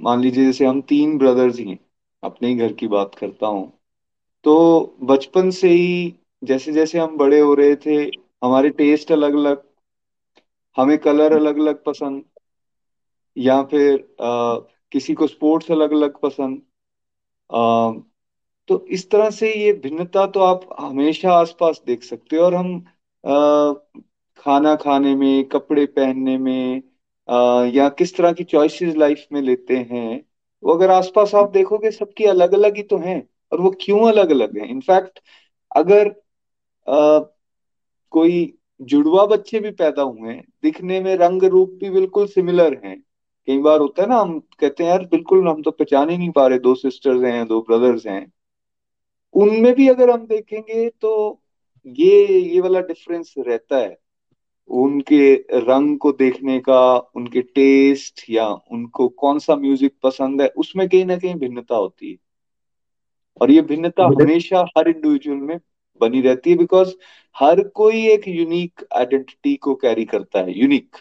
[0.03, 1.79] मान लीजिए जैसे हम तीन ब्रदर्स ही हैं
[2.23, 3.73] अपने ही घर की बात करता हूँ।
[4.45, 4.55] तो
[5.05, 7.97] बचपन से ही जैसे जैसे हम बड़े हो रहे थे
[8.45, 9.63] हमारे टेस्ट अलग अलग
[10.77, 12.23] हमें कलर अलग अलग पसंद
[13.37, 14.59] या फिर अ,
[14.93, 16.61] किसी को स्पोर्ट्स अलग अलग पसंद
[18.69, 22.75] तो इस तरह से ये भिन्नता तो आप हमेशा आसपास देख सकते हो और हम
[23.25, 23.75] अ,
[24.39, 26.83] खाना खाने में कपड़े पहनने में
[27.29, 27.35] अ,
[27.75, 30.09] या किस तरह की चॉइसेस लाइफ में लेते हैं
[30.63, 34.31] वो अगर आसपास आप देखोगे सबकी अलग अलग ही तो हैं और वो क्यों अलग
[34.31, 35.21] अलग हैं इनफैक्ट
[35.77, 36.09] अगर
[36.87, 37.21] अ,
[38.13, 38.37] कोई
[38.81, 42.97] जुड़वा बच्चे भी पैदा हुए हैं दिखने में रंग रूप भी बिल्कुल सिमिलर हैं
[43.49, 46.31] कई बार होता है ना हम कहते हैं यार बिल्कुल हम तो पहचान ही नहीं
[46.31, 48.27] पा रहे दो सिस्टर्स हैं दो ब्रदर्स हैं।
[49.35, 51.41] उनमें भी अगर हम देखेंगे तो
[51.87, 53.97] ये ये वाला डिफरेंस रहता है।
[54.71, 56.81] उनके रंग को देखने का
[57.17, 62.11] उनके टेस्ट या उनको कौन सा म्यूज़िक पसंद है उसमें कहीं ना कहीं भिन्नता होती
[62.11, 62.17] है।
[63.41, 65.59] और ये भिन्नता हमेशा हर इंडिविजुअल में
[66.01, 66.95] बनी रहती है बिकॉज़
[67.37, 70.97] हर कोई एक यूनिक आइडेंटिटी को कैरी करता है यूनिक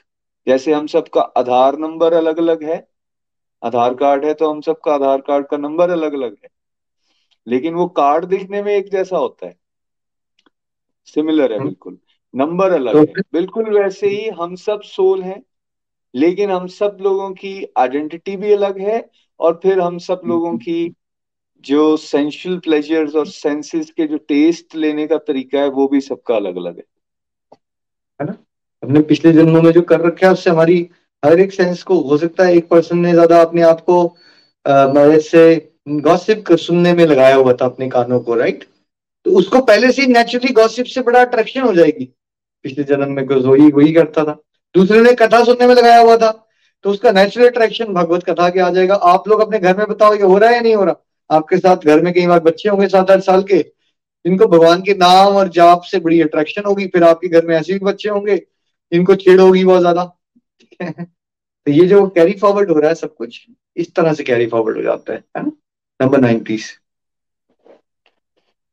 [0.47, 2.87] जैसे हम सबका आधार नंबर अलग अलग है
[3.61, 6.49] आधार कार्ड है तो हम सबका आधार कार्ड का नंबर अलग अलग है।
[7.47, 9.57] लेकिन वो कार्ड दिखने में एक जैसा होता है।
[11.07, 11.97] सिमिलर है बिल्कुल।
[12.33, 15.41] नंबर अलग तो है। बिल्कुल वैसे ही हम सब सोल हैं
[16.13, 20.93] लेकिन हम सब लोगों की आइडेंटिटी भी अलग है और फिर हम सब लोगों की
[21.63, 26.35] जो सेंशुअल प्लेजर्स और सेंसेस के जो टेस्ट लेने का तरीका है वो भी सबका
[26.35, 26.83] अलग अलग है।
[28.19, 28.37] है ना?
[28.83, 30.89] हमने पिछले जन्मों में जो कर रखा है, उससे हमारी
[31.23, 34.15] हर एक सेंस को, हो सकता है एक पर्सन ने ज़्यादा अपने आप को
[35.21, 35.69] से
[36.01, 38.63] गॉसिप सुनने में लगाया हुआ था अपने कानों को राइट
[39.25, 42.05] तो उसको पहले से नेचुरली गॉसिप से बड़ा अट्रैक्शन हो जाएगी।
[42.65, 44.37] पिछले जन्म में वही वही करता था।
[44.75, 46.31] दूसरे ने कथा सुनने में लगाया हुआ था
[46.85, 50.13] तो उसका नेचुरल अट्रैक्शन भगवत कथा के आ जाएगा। आप लोग अपने घर में बताओ,
[50.15, 50.95] ये हो रहा है या नहीं हो रहा?
[51.29, 53.57] आपके साथ घर में कई बार बच्चे होंगे सात आठ साल के,
[54.25, 57.73] जिनको भगवान के नाम और जाप से बड़ी अट्रैक्शन होगी, फिर आपके घर में ऐसे
[57.73, 58.35] भी बच्चे होंगे।
[58.93, 60.03] जिनको छेड़ होगी बहुत ज़्यादा।
[60.81, 64.77] तो ये जो कैरी फॉरवर्ड हो रहा है सब कुछ, इस तरह से कैरी फॉरवर्ड
[64.77, 65.51] हो जाता है है ना?
[66.01, 66.43] नंबर नाइन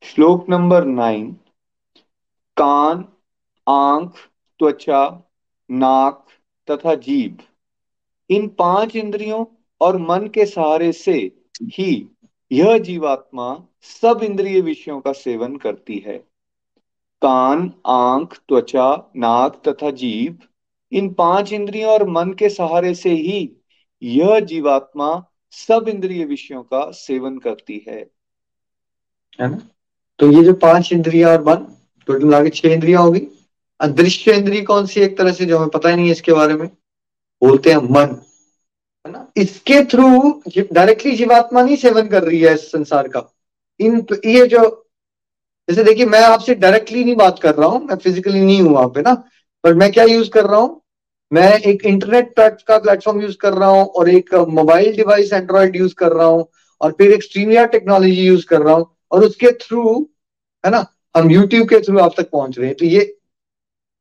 [0.03, 1.31] श्लोक नंबर नाइन
[2.57, 3.05] कान,
[3.69, 4.15] आँख,
[4.59, 5.23] त्वचा,
[5.71, 6.27] नाक
[6.71, 7.37] तथा जीभ।
[8.29, 9.45] इन पाँच इंद्रियों
[9.81, 11.31] और मन के सहारे से
[11.63, 12.07] ही
[12.51, 16.30] यह जीवात्मा सब इंद्रिय विषयों का सेवन करती है।
[17.21, 20.37] कान आँख त्वचा नाक तथा जीव
[20.91, 23.57] इन पाँच इंद्रियों और मन के सहारे से ही
[24.03, 28.11] यह जीवात्मा सब इंद्रिय विषयों का सेवन करती है।
[29.41, 29.61] है ना?
[30.19, 31.55] तो ये जो पाँच इंद्रिया और मन
[32.07, 33.27] टोटल मिला के छह इंद्रिया होगी।
[33.79, 36.53] अदृश्य इंद्रिय कौन सी एक तरह से जो हमें पता ही नहीं है इसके बारे
[36.53, 36.67] में?
[37.41, 38.21] बोलते हैं मन।
[39.05, 39.31] है ना?
[39.37, 40.41] इसके थ्रू
[40.73, 43.33] डायरेक्टली जीवात्मा नहीं सेवन कर रही है इस संसार का।
[43.79, 44.80] इन तो ये जो
[45.67, 48.87] जैसे देखिए, मैं आपसे डायरेक्टली नहीं बात कर रहा हूँ, मैं फिजिकली नहीं हूँ वहाँ
[48.89, 49.13] पे ना
[49.63, 50.81] पर मैं क्या यूज़ कर रहा हूँ?
[51.31, 55.93] मैं एक इंटरनेट का प्लेटफॉर्म यूज़ कर रहा हूँ और एक मोबाइल डिवाइस एंड्रॉइड यूज़
[55.95, 56.45] कर रहा हूँ
[56.81, 59.83] और फिर एक स्ट्रीमिया टेक्नोलॉजी यूज़ कर रहा हूँ और उसके थ्रू
[60.63, 63.03] है ना, हम यूट्यूब के थ्रू आप तक पहुँच रहे हैं। तो ये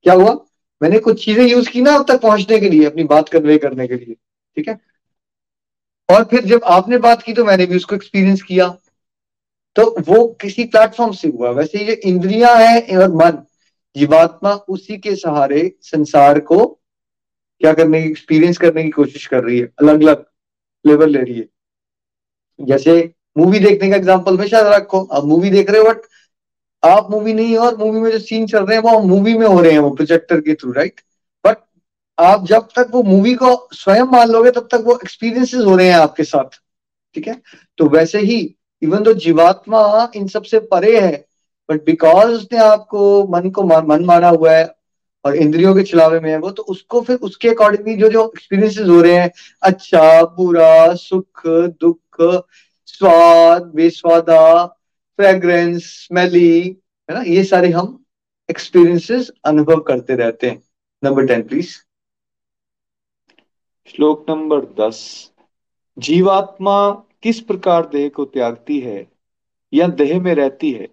[0.06, 0.32] क्या हुआ?
[0.80, 3.86] मैंने कुछ चीज़ें यूज़ की ना आप तक पहुँचने के लिए, अपनी बात कन्वे करने
[3.88, 4.14] के लिए,
[4.56, 4.78] ठीक है?
[6.08, 8.66] और फिर जब आपने बात की तो मैंने भी उसको एक्सपीरियंस किया।
[9.76, 13.38] तो वो किसी प्लेटफॉर्म से हुआ। वैसे ये इंद्रियाँ हैं और मन।
[13.96, 19.58] जीवात्मा उसी के सहारे संसार को क्या करने की एक्सपीरियंस करने की कोशिश कर रही
[19.58, 20.24] है। अलग अलग
[20.84, 21.46] लेवल ले रही है।
[22.60, 26.06] जैसे मूवी देखने का एग्ज़ाम्पल हमेशा रखो। आप मूवी देख रहे हो बट
[26.82, 29.46] आप मूवी नहीं हो और मूवी में जो सीन चल रहे हैं, वो मूवी में
[29.46, 31.00] हो रहे हैं, वो प्रोजेक्टर के थ्रू राइट
[31.44, 31.56] बट
[32.18, 35.88] आप जब तक वो मूवी को स्वयं मान लोगे, तब तक वो एक्सपीरियंसेस हो रहे
[35.88, 36.58] हैं आपके साथ।
[37.16, 37.40] ठीक है?
[37.78, 38.40] तो वैसे ही
[38.82, 41.26] इवन तो जीवात्मा इन सबसे परे है
[41.68, 44.74] बट बिकॉज़ उसने आपको मन को मन माना हुआ है
[45.24, 48.88] और इंद्रियों के चलावे में है वो तो उसको फिर उसके अकॉर्डिंगली जो जो एक्सपीरियंसेस
[48.88, 49.30] हो रहे हैं
[49.62, 52.44] अच्छा बुरा, सुख, दुख,
[52.86, 54.66] स्वाद, बेस्वादा
[55.18, 56.76] फ्रेग्रेंस स्मेली
[57.08, 58.04] है ना, ये सारे हम
[58.50, 60.62] एक्सपीरियंसेस अनुभव करते रहते हैं।
[61.04, 61.70] नंबर टेन प्लीज़
[63.88, 65.30] श्लोक नंबर दस।
[65.98, 69.12] जीवात्मा किस प्रकार देह को त्यागती है
[69.72, 70.88] या देह में रहती है?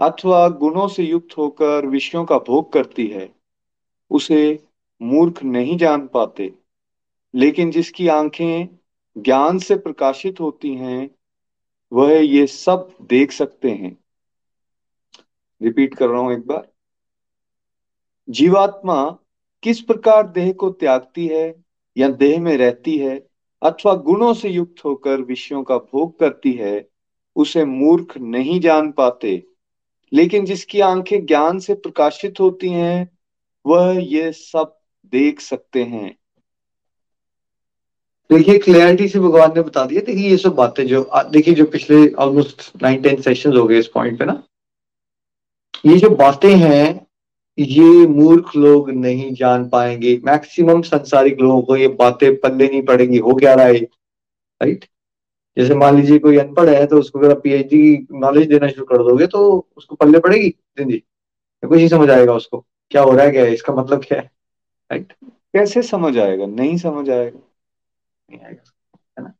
[0.00, 3.34] अथवा गुणों से युक्त होकर विषयों का भोग करती है?
[4.10, 4.64] उसे
[5.02, 6.54] मूर्ख नहीं जान पाते।
[7.34, 8.68] लेकिन जिसकी आँखें
[9.16, 11.10] ज्ञान से प्रकाशित होती हैं,
[11.92, 13.96] वह ये सब देख सकते हैं।
[15.60, 16.72] रिपीट कर रहा हूँ एक बार।
[18.28, 19.18] जीवात्मा
[19.62, 21.64] किस प्रकार देह को त्यागती है
[21.96, 23.28] या देह में रहती है?
[23.62, 26.88] अथवा गुणों से युक्त होकर विषयों का भोग करती है,
[27.36, 29.42] उसे मूर्ख नहीं जान पाते।
[30.12, 33.08] लेकिन जिसकी आँखें ज्ञान से प्रकाशित होती हैं,
[33.66, 34.78] वह ये सब
[35.12, 36.16] देख सकते हैं।
[38.30, 42.06] देखिए क्लैरिटी से भगवान ने बता दिया, देखिए ये सब बातें जो देखिए जो पिछले
[42.14, 44.42] ऑलमोस्ट नाइन टेन सेशन हो गए इस पॉइंट पे ना,
[45.86, 47.06] ये जो बातें हैं
[47.58, 53.18] ये मूर्ख लोग नहीं जान पाएँगे। मैक्सिमम संसारिक लोगों को ये बातें पल्ले नहीं पड़ेंगी।
[53.18, 53.74] हो क्या रहा है
[54.60, 54.84] राइट
[55.56, 59.02] जैसे मान लीजिए कोई अनपढ़ है तो उसको अगर पीएचडी की नॉलेज देना शुरू कर
[59.04, 59.40] दोगे तो
[59.76, 60.98] उसको पल्ले पड़ेगी ज़िंदगी
[61.62, 63.52] कुछ नहीं समझ आएगा उसको। क्या हो रहा है, क्या है?
[63.54, 64.30] इसका मतलब क्या है?
[64.90, 66.46] राइट कैसे समझ आएगा?
[66.46, 67.38] नहीं समझ आएगा।
[68.28, 69.32] नहीं आएगा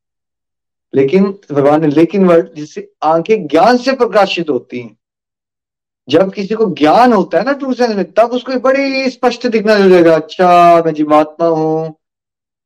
[0.95, 4.97] लेकिन, भगवान ने, लेकिन वर्ड जिससे आँखें ज्ञान से प्रकाशित होती हैं
[6.09, 9.77] जब किसी को ज्ञान होता है ना ट्रू सेंस में तब उसको बड़ी स्पष्ट दिखना
[9.77, 11.91] हो जाएगा अच्छा मैं जीवात्मा हूँ,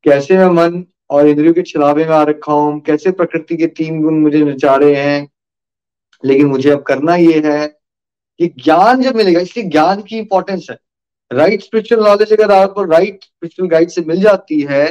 [0.05, 4.03] कैसे मैं मन और इंद्रियों के छलावे में आ रखा हूँ, कैसे प्रकृति के तीन
[4.03, 5.29] गुण मुझे नचा रहे हैं,
[6.25, 7.67] लेकिन मुझे अब करना ये है
[8.41, 10.79] कि ज्ञान जब मिलेगा, इसलिए ज्ञान की इंपॉर्टेंस है।
[11.31, 14.85] राइट स्पिरिचुअल नॉलेज अगर आपको राइट स्पिरिचुअल गाइड से मिल जाती है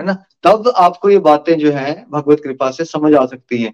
[0.00, 0.12] है ना,
[0.44, 3.72] तब आपको ये बातें जो है, भगवत कृपा से समझ आ सकती हैं।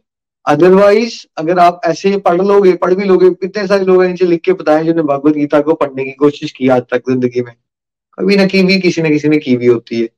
[0.50, 4.52] अदरवाइज़ अगर आप ऐसे पढ़ लोगे पढ़ भी लोगे कितने सारे लोग नीचे लिख के
[4.52, 7.54] बताए जिन्होंने भगवत गीता को पढ़ने की कोशिश की आज तक ज़िंदगी में।
[8.18, 10.08] कभी ना की भी किसी न किसी ने की भी होती है।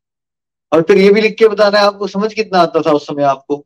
[0.73, 3.23] और फिर ये भी लिख के बताना है आपको समझ कितना आता था उस समय
[3.23, 3.57] आपको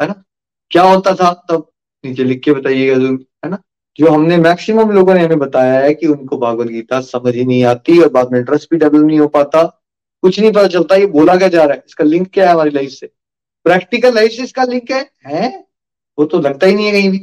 [0.00, 0.22] है ना?
[0.70, 1.32] क्या होता था?
[1.50, 1.66] तब
[2.04, 3.58] नीचे लिख के बताइएगा ज़रूर है ना?
[3.98, 7.64] जो हमने मैक्सिमम लोगों ने हमें बताया है कि उनको भागवत गीता समझ ही नहीं
[7.64, 9.62] आती और बाद में इंटरेस्ट भी डेवलप नहीं हो पाता।
[10.22, 11.82] कुछ नहीं पता चलता ये बोला क्या जा रहा है?
[11.86, 13.06] इसका लिंक क्या है हमारी लाइफ से?
[13.66, 15.69] प्रैक्टिकल लाइफ से इसका लिंक है, है?
[16.20, 17.18] वो तो लगता ही नहीं है कहीं भी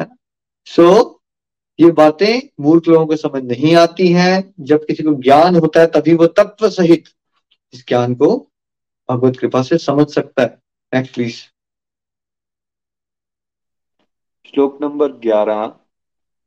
[0.00, 0.16] है ना?
[0.64, 1.14] सो so,
[1.80, 5.86] ये बातें मूर्ख लोगों को समझ नहीं आती हैं। जब किसी को ज्ञान होता है
[5.86, 7.04] तभी वो तत्व सहित
[7.72, 8.52] इस ज्ञान को
[9.10, 10.62] भगवत कृपा से समझ सकता है।
[10.94, 11.36] नेक्स्ट प्लीज़
[14.46, 15.74] श्लोक नंबर ग्यारह।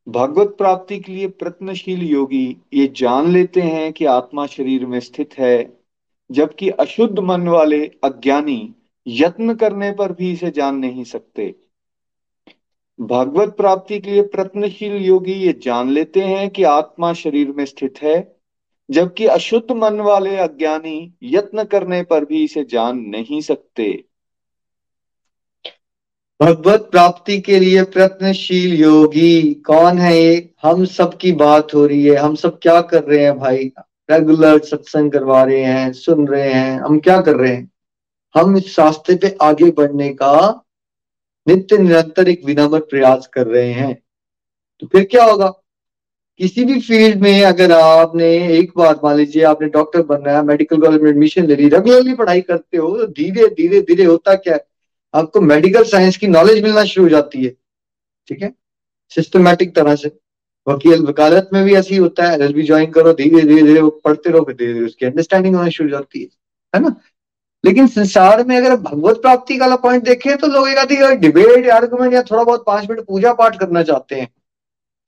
[0.08, 5.34] भगवत प्राप्ति के लिए प्रत्नशील योगी ये जान लेते हैं कि आत्मा शरीर में स्थित
[5.40, 5.80] है
[6.32, 8.76] जबकि अशुद्ध मन वाले अज्ञानी
[9.08, 11.56] यत्न करने पर भी इसे जान नहीं सकते।
[13.00, 17.94] भागवत प्राप्ति के लिए प्रत्नशील योगी ये जान लेते हैं कि आत्मा शरीर में स्थित
[18.04, 18.36] है,
[18.92, 24.04] जबकि अशुद्ध मन वाले अज्ञानी यत्न करने पर भी इसे जान नहीं सकते।
[26.42, 30.54] भगवत प्राप्ति के लिए प्रयत्नशील योगी कौन है ये?
[30.62, 33.72] हम सब की बात हो रही है। हम सब क्या कर रहे हैं भाई?
[34.12, 37.72] रेगुलर सत्संग करवा रहे हैं, सुन रहे हैं। हम क्या कर रहे हैं?
[38.36, 40.65] हम इस रास्ते पे आगे बढ़ने का
[41.48, 44.02] नित्य निरंतर एक विनम्र प्रयास कर रहे हैं।
[44.80, 45.48] तो फिर क्या होगा?
[46.38, 50.82] किसी भी फ़ील्ड में अगर आपने एक बार मान लीजिए, आपने डॉक्टर बनना है, मेडिकल
[50.82, 54.54] कॉलेज में एडमिशन ले ली रेगुलरली पढ़ाई करते हो तो धीरे धीरे धीरे होता क्या
[54.54, 54.66] है?
[55.14, 57.50] आपको मेडिकल साइंस की नॉलेज मिलना शुरू हो जाती है।
[58.28, 58.54] ठीक है?
[59.10, 60.12] सिस्टमेटिक तरह से।
[60.68, 64.30] वकील, वकालत में भी ऐसे ही होता है। एल ज्वाइन करो, धीरे धीरे धीरे पढ़ते
[64.30, 66.28] रहो, फिर धीरे धीरे उसकी अंडरस्टैंडिंग होना शुरू हो जाती है।
[66.76, 66.96] है ना?
[67.66, 72.22] लेकिन संसार में अगर भगवत प्राप्ति का पॉइंट देखें तो लोग एक डिबेट आर्गुमेंट या
[72.22, 74.28] थोड़ा बहुत पाँच मिनट पूजा पाठ करना चाहते हैं।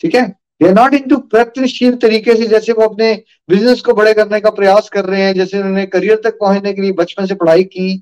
[0.01, 0.27] ठीक है?
[0.63, 3.13] दे नॉट इन टू प्रयत्नशील तरीके से जैसे वो अपने
[3.49, 6.81] बिज़नेस को बड़े करने का प्रयास कर रहे हैं, जैसे उन्होंने करियर तक पहुँचने के
[6.81, 7.97] लिए बचपन से पढ़ाई की।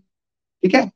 [0.63, 0.89] ठीक है?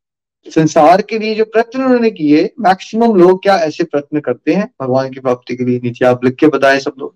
[0.45, 4.69] संसार के लिए जो प्रयत्न उन्होंने किए मैक्सिमम लोग क्या ऐसे प्रयत्न करते हैं?
[4.82, 7.15] भगवान की प्राप्ति के लिए नीचे आप लिख के बताए सब लोग,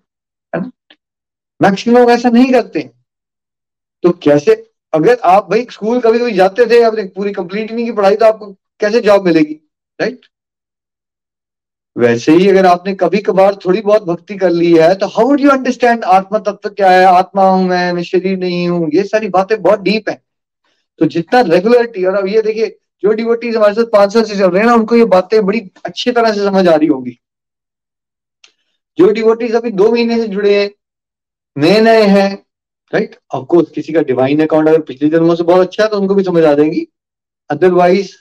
[0.52, 0.70] है ना?
[1.60, 2.90] मैक्सिमम लोग ऐसा नहीं करते।
[4.04, 4.54] तो कैसे
[4.94, 8.26] अगर आप भाई स्कूल कभी कभी जाते थे, आपने पूरी कंप्लीट नहीं की पढ़ाई तो
[8.26, 9.54] आपको कैसे जॉब मिलेगी
[9.98, 10.26] राइट
[11.96, 15.48] वैसे ही अगर आपने कभी कभार थोड़ी बहुत भक्ति कर ली है तो हाउ डू
[15.50, 17.04] अंडरस्टैंड आत्मा तत्व क्या है?
[17.06, 20.20] आत्मा हूँ मैं मैं शरीर नहीं हूँ, ये सारी बातें बहुत डीप है।
[21.00, 22.66] तो जितना रेगुलरिटी और अब ये देखिए,
[23.02, 25.60] जो डिवोटीज हमारे साथ पाँच साल से चल रहे हैं ना, उनको ये बातें बड़ी
[25.84, 27.18] अच्छी तरह से समझ आ रही होगी।
[28.98, 30.70] जो डिवोटीज अभी दो महीने से जुड़े हैं
[31.56, 32.43] नए नए हैं
[32.92, 36.14] राइट ऑफकोर्स किसी का डिवाइन अकाउंट अगर पिछले जन्मों से बहुत अच्छा है तो उनको
[36.14, 36.86] भी समझ आ जाएँगी।
[37.50, 38.12] अदरवाइज़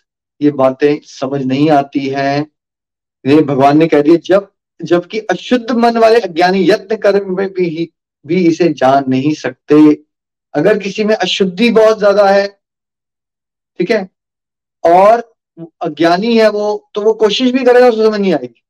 [0.42, 2.40] ये बातें समझ नहीं आती है।
[3.26, 4.50] ये भगवान ने कह दिया, जब,
[4.80, 7.92] जबकि अशुद्ध मन वाले अज्ञानी यत्न कर्म में भी
[8.26, 9.76] भी इसे जान नहीं सकते।
[10.54, 12.48] अगर किसी में अशुद्धि बहुत ज़्यादा है,
[13.80, 14.10] ठीक है,
[14.84, 15.24] और
[15.82, 18.63] अज्ञानी है वो तो वो कोशिश भी करेगा, उसको समझ नहीं आएगी।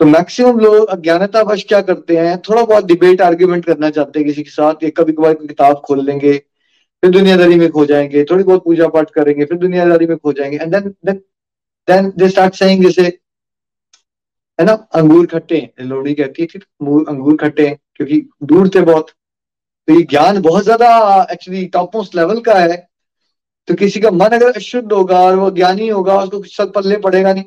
[0.00, 2.36] तो मैक्सिमम लोग अज्ञानता वश क्या करते हैं?
[2.38, 6.04] थोड़ा बहुत डिबेट आर्ग्यूमेंट करना चाहते हैं किसी के साथ या कभी कभार किताब खोल
[6.06, 6.32] लेंगे,
[7.02, 10.56] फिर दुनियादारी में खो जाएँगे, थोड़ी बहुत पूजा पाठ करेंगे, फिर दुनियादारी में खो जाएँगे
[10.56, 11.20] and then
[11.88, 13.02] then they start saying जैसे,
[14.58, 16.58] है ना, अंगूर खट्टे लोड़ी कहती है कि
[17.08, 19.10] अंगूर खट्टे, क्योंकि दूर थे बहुत।
[19.88, 20.88] तो ये ज्ञान बहुत ज़्यादा
[21.32, 22.76] एक्चुअली टॉप मोस्ट लेवल का है।
[23.68, 27.32] तो किसी का मन अगर अशुद्ध होगा और वो ज्ञानी होगा, उसको कुछ पल्ले पड़ेगा
[27.32, 27.44] नहीं।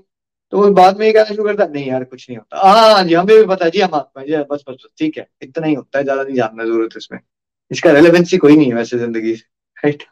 [0.53, 3.03] तो वो बाद में ये कहना शुरू करता नहीं यार कुछ नहीं होता। हाँ, हाँ
[3.03, 5.97] जी हमें भी पता जी हम आत्मा जी बस बस ठीक है इतना ही होता
[5.97, 7.19] है ज़्यादा नहीं जानना ज़रूरत इसमें।
[7.71, 9.43] इसका रेलेवेंसी कोई नहीं है वैसे ज़िंदगी से
[9.77, 10.03] राइट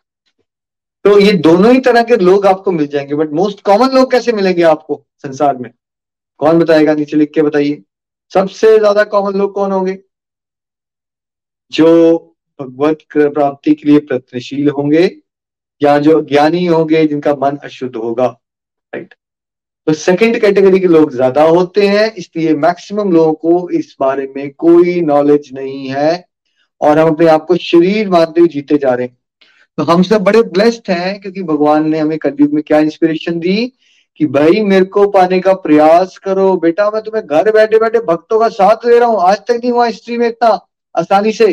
[1.06, 4.32] तो ये दोनों ही तरह के लोग आपको मिल जाएँगे बट मोस्ट कॉमन लोग कैसे
[4.32, 5.72] मिलेंगे आपको संसार में?
[6.40, 7.82] कौन बताएगा नीचे लिख के बताइए।
[8.32, 9.98] सबसे ज़्यादा कॉमन लोग कौन होंगे?
[11.72, 12.18] जो
[12.60, 15.10] भगवत प्राप्ति के लिए प्रयत्नशील होंगे
[15.82, 18.28] या जो ज्ञानी होंगे जिनका मन अशुद्ध होगा
[18.94, 19.14] राइट
[19.92, 24.50] तो सेकंड कैटेगरी के लोग ज़्यादा होते हैं, इसलिए मैक्सिमम लोगों को इस बारे में
[24.54, 26.26] कोई नॉलेज नहीं है
[26.82, 29.18] और हम अपने आप को शरीर मानते हुए जीते जा रहे हैं।
[29.78, 33.66] तो हम सब बड़े ब्लेस्ड हैं क्योंकि भगवान ने हमें कलयुग में क्या इंस्पिरेशन दी
[34.20, 38.40] कि भाई मेरे को पाने का प्रयास करो। बेटा, मैं तुम्हें घर बैठे बैठे भक्तों
[38.40, 40.60] का साथ दे रहा हूँ। आज तक नहीं हुआ हिस्ट्री में इतना
[40.96, 41.52] आसानी से।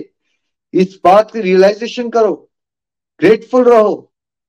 [0.74, 2.33] इस बात की रियलाइजेशन करो।
[3.20, 4.08] ग्रेटफुल रहो।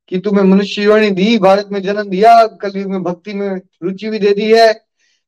[0.09, 3.49] कि तुम्हें मनुष्य योनि दी, भारत में जन्म दिया, कलयुग में भक्ति में
[3.83, 4.71] रुचि भी दे दी है,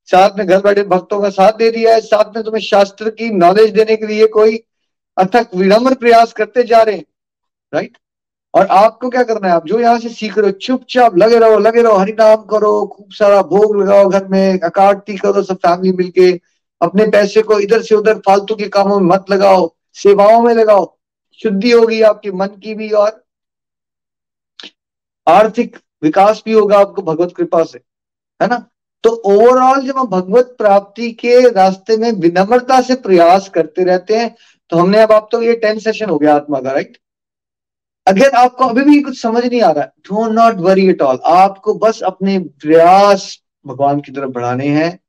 [0.10, 3.30] साथ में घर बैठे भक्तों का साथ दे दिया है, साथ में तुम्हें शास्त्र की
[3.32, 4.58] नॉलेज देने के लिए कोई
[5.18, 7.06] अथक विनम्र प्रयास करते जा रहे हैं
[7.74, 7.98] राइट
[8.54, 9.54] और आपको क्या करना है?
[9.54, 13.12] आप जो यहाँ से सीख रहे हो, चुपचाप लगे रहो लगे रहो, हरिनाम करो, खूब
[13.12, 16.32] सारा भोग लगाओ घर में अकार्ती करो सब फैमिली मिलके,
[16.82, 20.86] अपने पैसे को इधर से उधर फालतू के कामों में मत लगाओ, सेवाओं में लगाओ,
[21.40, 23.24] शुद्धि होगी आपके मन की भी और
[25.32, 27.80] आर्थिक विकास भी होगा आपको भगवत कृपा से,
[28.40, 28.66] है ना?
[29.04, 34.36] तो ओवरऑल जब हम भगवत प्राप्ति के रास्ते में विनम्रता से प्रयास करते रहते हैं
[34.72, 36.98] तो हमने अब आप तो ये टेन सेशन हो गया आत्मा का राइट
[38.08, 41.20] अगर आपको अभी भी कुछ समझ नहीं आ रहा है। Do not worry at all
[41.28, 45.00] आपको बस अपने प्रयास भगवान की तरफ़ बढ़ाने हैं।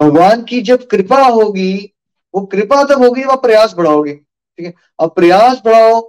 [0.00, 1.92] भगवान की जब कृपा होगी,
[2.34, 4.74] वो कृपा तब होगी वह प्रयास बढ़ाओगे, ठीक है?
[5.00, 6.00] अब प्रयास बढ़ाओ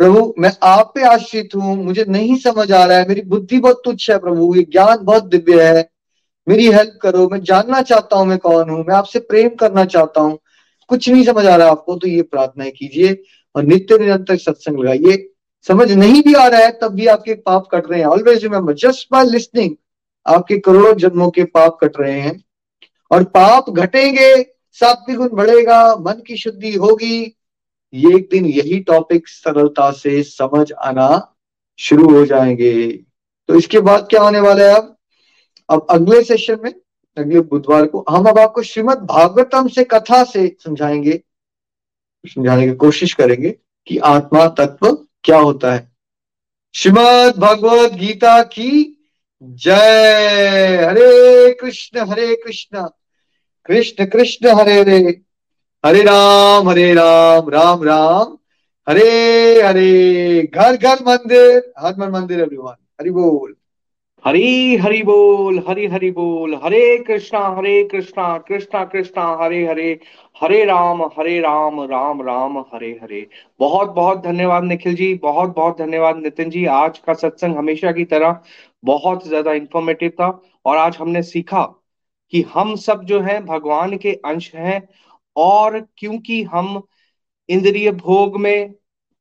[0.00, 3.80] प्रभु, मैं आप पे आश्रित हूँ, मुझे नहीं समझ आ रहा है, मेरी बुद्धि बहुत
[3.84, 5.88] तुच्छ है प्रभु, ये ज्ञान बहुत दिव्य है,
[6.46, 10.20] मेरी हेल्प करो, मैं जानना चाहता हूँ मैं कौन हूँ, मैं आपसे प्रेम करना चाहता
[10.20, 10.38] हूँ,
[10.90, 13.16] कुछ नहीं समझ आ रहा आपको तो ये प्रार्थना कीजिए
[13.54, 15.16] और नित्य निरंतर सत्संग लगाइए।
[15.66, 18.74] समझ नहीं भी आ रहा है, तब भी आपके पाप कट रहे हैं। Always remember
[18.74, 19.74] just by listening
[20.26, 22.42] आपके करोड़ों जन्मों के पाप कट रहे हैं।
[23.10, 24.30] और पाप घटेंगे,
[24.78, 27.36] सात्विक गुण बढ़ेगा, मन की शुद्धि होगी
[27.94, 31.36] ये एक दिन यही टॉपिक सरलता से समझ आना
[31.78, 32.92] शुरू हो जाएँगे।
[33.48, 34.96] तो इसके बाद क्या होने वाला है अब?
[35.70, 36.74] अब अगले सेशन में,
[37.18, 41.22] अगले बुधवार को हम अब आपको श्रीमद भागवतम से कथा से समझाएँगे।
[42.26, 43.50] समझाने की कोशिश करेंगे
[43.86, 45.92] कि आत्मा तत्व क्या होता है।
[46.74, 48.92] श्रीमद भगवत गीता की
[49.42, 52.88] जय। हरे कृष्ण हरे कृष्ण।
[53.66, 55.20] कृष्ण कृष्ण, हरे हरे।
[55.84, 58.36] हरे राम हरे राम राम राम।
[58.86, 63.54] हरे हरे। घर घर, मंदिर। हर मन, मंदिर एवरीवन हरि बोल।
[64.24, 69.90] हरी, हरि बोल, हरि हरि बोल। हरे कृष्णा हरे कृष्णा कृष्णा कृष्णा, हरे हरे।
[70.36, 73.26] हरे राम हरे राम राम राम, हरे हरे।
[73.60, 78.04] बहुत बहुत धन्यवाद निखिल जी, बहुत बहुत धन्यवाद नितिन जी। आज का सत्संग हमेशा की
[78.04, 78.40] तरह
[78.84, 80.28] बहुत ज़्यादा इंफॉर्मेटिव था
[80.64, 81.62] और आज हमने सीखा
[82.32, 84.80] कि हम सब जो है, भगवान के अंश हैं
[85.36, 86.82] और क्योंकि हम
[87.48, 88.74] इंद्रिय भोग में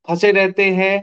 [0.08, 1.00] फंसे रहते हैं,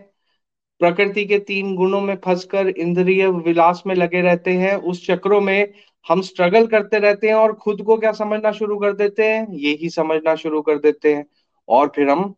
[0.80, 5.72] प्रकृति के तीन गुणों में फंसकर इंद्रिय विलास में लगे रहते हैं, उस चक्रों में
[6.06, 9.46] हम स्ट्रगल करते रहते हैं और खुद को क्या समझना शुरू कर देते हैं?
[9.50, 11.24] यही समझना शुरू कर देते हैं
[11.68, 12.34] और फिर हम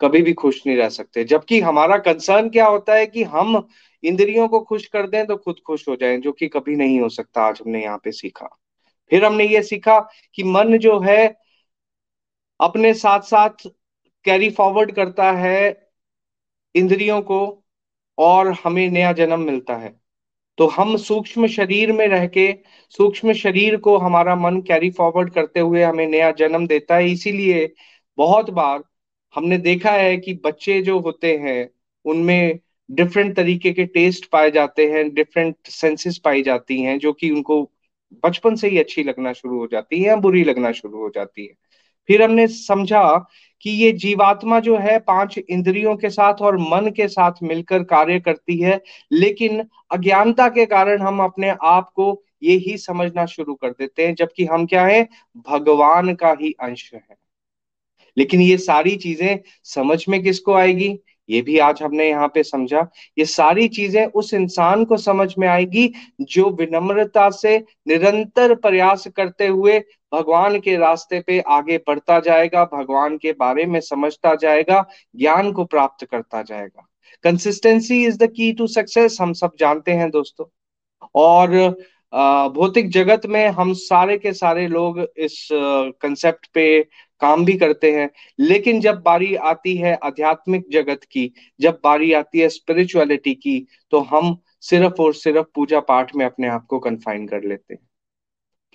[0.00, 3.68] कभी भी खुश नहीं रह सकते। जबकि हमारा कंसर्न क्या होता है कि हम
[4.02, 7.08] इंद्रियों को खुश कर दें तो खुद खुश हो जाएँ, जो कि कभी नहीं हो
[7.08, 8.48] सकता, आज हमने यहाँ पे सीखा।
[9.10, 9.98] फिर हमने ये सीखा
[10.34, 11.43] कि मन जो है
[12.60, 13.66] अपने साथ साथ
[14.24, 15.90] कैरी फॉरवर्ड करता है
[16.74, 17.64] इंद्रियों को
[18.18, 20.00] और हमें नया जन्म मिलता है।
[20.58, 22.52] तो हम सूक्ष्म शरीर में रह के,
[22.90, 27.74] सूक्ष्म शरीर को हमारा मन कैरी फॉरवर्ड करते हुए हमें नया जन्म देता है। इसीलिए
[28.18, 28.84] बहुत बार
[29.34, 31.70] हमने देखा है कि बच्चे जो होते हैं,
[32.04, 32.58] उनमें
[32.90, 37.70] डिफरेंट तरीके के टेस्ट पाए जाते हैं डिफरेंट सेंसेस पाई जाती हैं, जो कि उनको
[38.24, 41.46] बचपन से ही अच्छी लगना शुरू हो जाती है या बुरी लगना शुरू हो जाती
[41.46, 41.52] है।
[42.08, 43.30] फिर हमने समझा
[43.60, 48.20] कि ये जीवात्मा जो है पाँच इंद्रियों के साथ और मन के साथ मिलकर कार्य
[48.20, 48.80] करती है,
[49.12, 54.14] लेकिन अज्ञानता के कारण हम अपने आप को ये ही समझना शुरू कर देते हैं,
[54.14, 55.08] जबकि हम क्या है?
[55.36, 57.16] भगवान का ही अंश है।
[58.16, 60.98] लेकिन ये सारी चीज़ें समझ में किसको आएगी?
[61.28, 62.86] ये भी आज हमने यहाँ पे समझा,
[63.18, 67.56] ये सारी चीज़ें उस इंसान को समझ में आएगी जो विनम्रता से
[67.88, 69.78] निरंतर प्रयास करते हुए
[70.12, 74.84] भगवान के रास्ते पे आगे बढ़ता जाएगा, भगवान के बारे में समझता जाएगा,
[75.16, 76.86] ज्ञान को प्राप्त करता जाएगा।
[77.24, 80.44] Consistency is the key to success हम सब जानते हैं दोस्तों।
[81.14, 81.50] और
[82.54, 86.82] भौतिक जगत में हम सारे के सारे लोग इस कंसेप्ट पे
[87.20, 88.08] काम भी करते हैं।
[88.40, 93.58] लेकिन जब बारी आती है आध्यात्मिक जगत की, जब बारी आती है स्पिरिचुअलिटी की
[93.90, 97.80] तो हम सिर्फ़ और सिर्फ़ पूजा पाठ में अपने आप को कन्फाइन कर लेते हैं।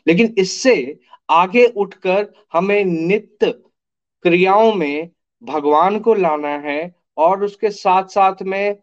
[0.08, 3.52] लेकिन इससे आगे उठकर हमें नित्य
[4.26, 5.10] क्रियाओं में
[5.44, 6.80] भगवान को लाना है
[7.18, 8.74] और उसके साथ साथ में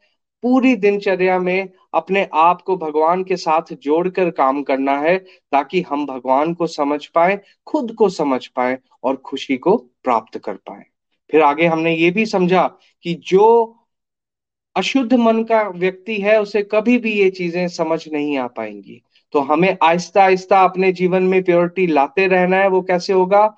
[0.42, 5.18] पूरी दिनचर्या में अपने आप को भगवान के साथ जोड़कर काम करना है,
[5.52, 10.54] ताकि हम भगवान को समझ पाए, खुद को समझ पाए और खुशी को प्राप्त कर
[10.54, 10.84] पाए।
[11.30, 12.66] फिर आगे हमने ये भी समझा
[13.02, 13.72] कि जो
[14.76, 19.40] अशुद्ध मन का व्यक्ति है, उसे कभी भी ये चीज़ें समझ नहीं आ पाएँगी। तो
[19.40, 23.56] हमें आहिस्ता आहिस्ता अपने जीवन में प्योरिटी लाते रहना है, वो कैसे होगा?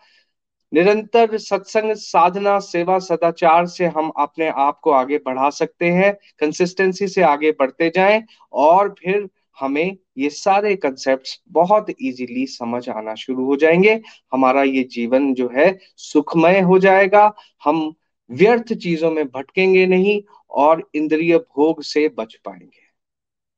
[0.73, 7.09] निरंतर सत्संग, साधना, सेवा, सदाचार से हम अपने आप को आगे बढ़ा सकते हैं कंसिस्टेंसी
[7.09, 9.29] से आगे बढ़ते जाएँ और फिर
[9.61, 14.01] हमें ये सारे कंसेप्ट बहुत इजीली समझ आना शुरू हो जाएँगे।
[14.33, 17.33] हमारा ये जीवन जो है सुखमय हो जाएगा।
[17.65, 17.95] हम
[18.31, 22.87] व्यर्थ चीज़ों में भटकेंगे नहीं और इंद्रिय भोग से बच पाएँगे।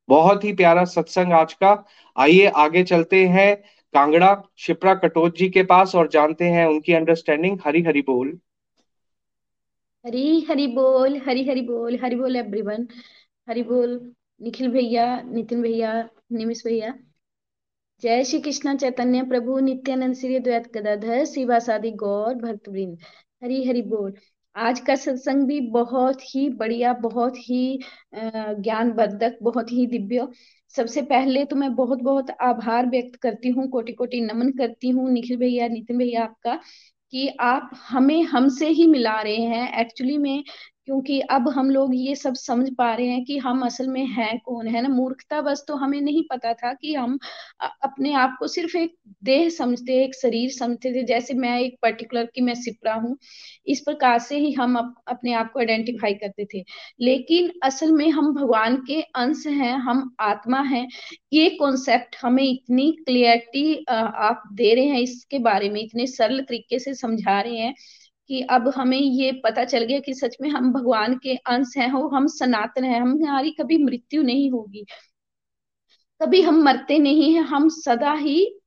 [0.08, 1.84] बहुत ही प्यारा सत्संग आज का।
[2.16, 3.62] आइए आगे चलते हैं।
[3.94, 8.38] कांगड़ा, शिप्रा कटोच जी के पास और जानते हैं उनकी अंडरस्टैंडिंग हरी हरी बोल।
[10.04, 12.86] हरी हरी बोल हरी हरी बोल हरी बोल एवरीवन
[13.48, 14.12] हरी बोल,
[14.42, 16.94] निखिल भैया, नितिन भैया, निमिष भैया।
[18.02, 22.98] जय श्री कृष्ण चैतन्य प्रभु, नित्यानंद श्री द्वैत गदाधर शिवासादि गौर, भक्तवृंद।
[23.42, 24.14] हरी हरी बोल।
[24.56, 27.80] आज का सत्संग भी बहुत ही बढ़िया, बहुत ही
[28.14, 30.26] ज्ञानवर्धक, बहुत ही दिव्य
[30.74, 35.10] सबसे पहले तो मैं बहुत बहुत आभार व्यक्त करती हूँ कोटि कोटि नमन करती हूँ,
[35.10, 36.54] निखिल भैया, नितिन भैया आपका,
[37.12, 40.44] कि आप हमें, हमसे ही मिला रहे हैं। एक्चुअली में
[40.88, 44.38] क्योंकि अब हम लोग ये सब समझ पा रहे हैं कि हम असल में हैं
[44.44, 44.88] कौन है ना?
[44.88, 47.18] मूर्खता बस तो हमें नहीं पता था कि हम
[47.84, 52.26] अपने आप को सिर्फ़ एक देह समझते एक शरीर समझते थे। जैसे मैं एक पर्टिकुलर
[52.34, 53.16] की मैं सिपरा हूँ
[53.66, 56.62] इस प्रकार से ही हम अप, अपने आप को आइडेंटिफाई करते थे।
[57.00, 60.86] लेकिन असल में हम भगवान के अंश हैं हम आत्मा हैं।
[61.32, 66.78] ये कॉन्सेप्ट हमें इतनी क्लियरिटी आप दे रहे हैं इसके बारे में इतने सरल तरीके
[66.78, 67.74] से समझा रहे हैं
[68.30, 71.90] कि अब हमें ये पता चल गया कि सच में हम भगवान के अंश हैं,
[71.92, 74.84] और हम सनातन हैं, हम हमारी कभी मृत्यु नहीं होगी।
[76.20, 78.60] कभी हम मरते नहीं हैं, हम सदा ही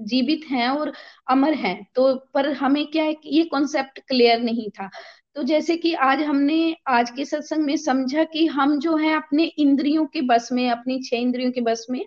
[0.00, 0.92] जीवित हैं और
[1.30, 4.88] अमर हैं। तो पर हमें क्या है ये कॉन्सेप्ट क्लियर नहीं था।
[5.34, 9.44] तो जैसे कि आज हमने, आज के सत्संग में समझा कि हम जो है अपने
[9.58, 12.04] इंद्रियों के बस में, अपनी छह इंद्रियों के बस में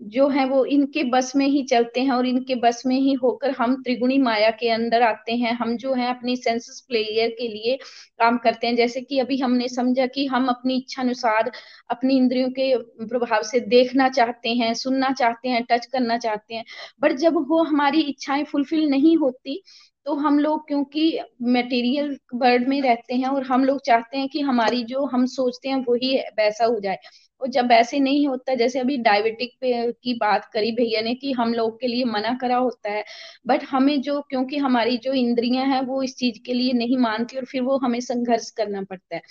[0.00, 3.50] जो है वो इनके बस में ही चलते हैं और इनके बस में ही होकर
[3.50, 7.76] हम त्रिगुणी माया के अंदर आते हैं। हम जो है अपनी सेंसेस प्लेयर के लिए
[8.20, 11.50] काम करते हैं। जैसे कि अभी हमने समझा कि हम अपनी इच्छा अनुसार
[11.90, 12.74] अपनी इंद्रियों के
[13.06, 16.64] प्रभाव से देखना चाहते हैं, सुनना चाहते हैं टच करना चाहते हैं।
[17.02, 19.62] बट जब वो हमारी इच्छाएँ फुलफिल नहीं होती
[20.06, 21.02] तो हम लोग क्योंकि
[21.44, 25.68] मटेरियल वर्ल्ड में रहते हैं और हम लोग चाहते हैं कि हमारी जो हम सोचते
[25.68, 26.96] हैं वही वैसा हो जाए।
[27.40, 31.32] और जब ऐसे नहीं होता, जैसे अभी डायबिटिक पे की बात करी भैया ने कि
[31.32, 33.04] हम लोग के लिए मना करा होता है
[33.46, 37.36] बट हमें जो, क्योंकि हमारी जो इंद्रियाँ हैं वो इस चीज़ के लिए नहीं मानती
[37.36, 39.22] और फिर वो हमें संघर्ष करना पड़ता है।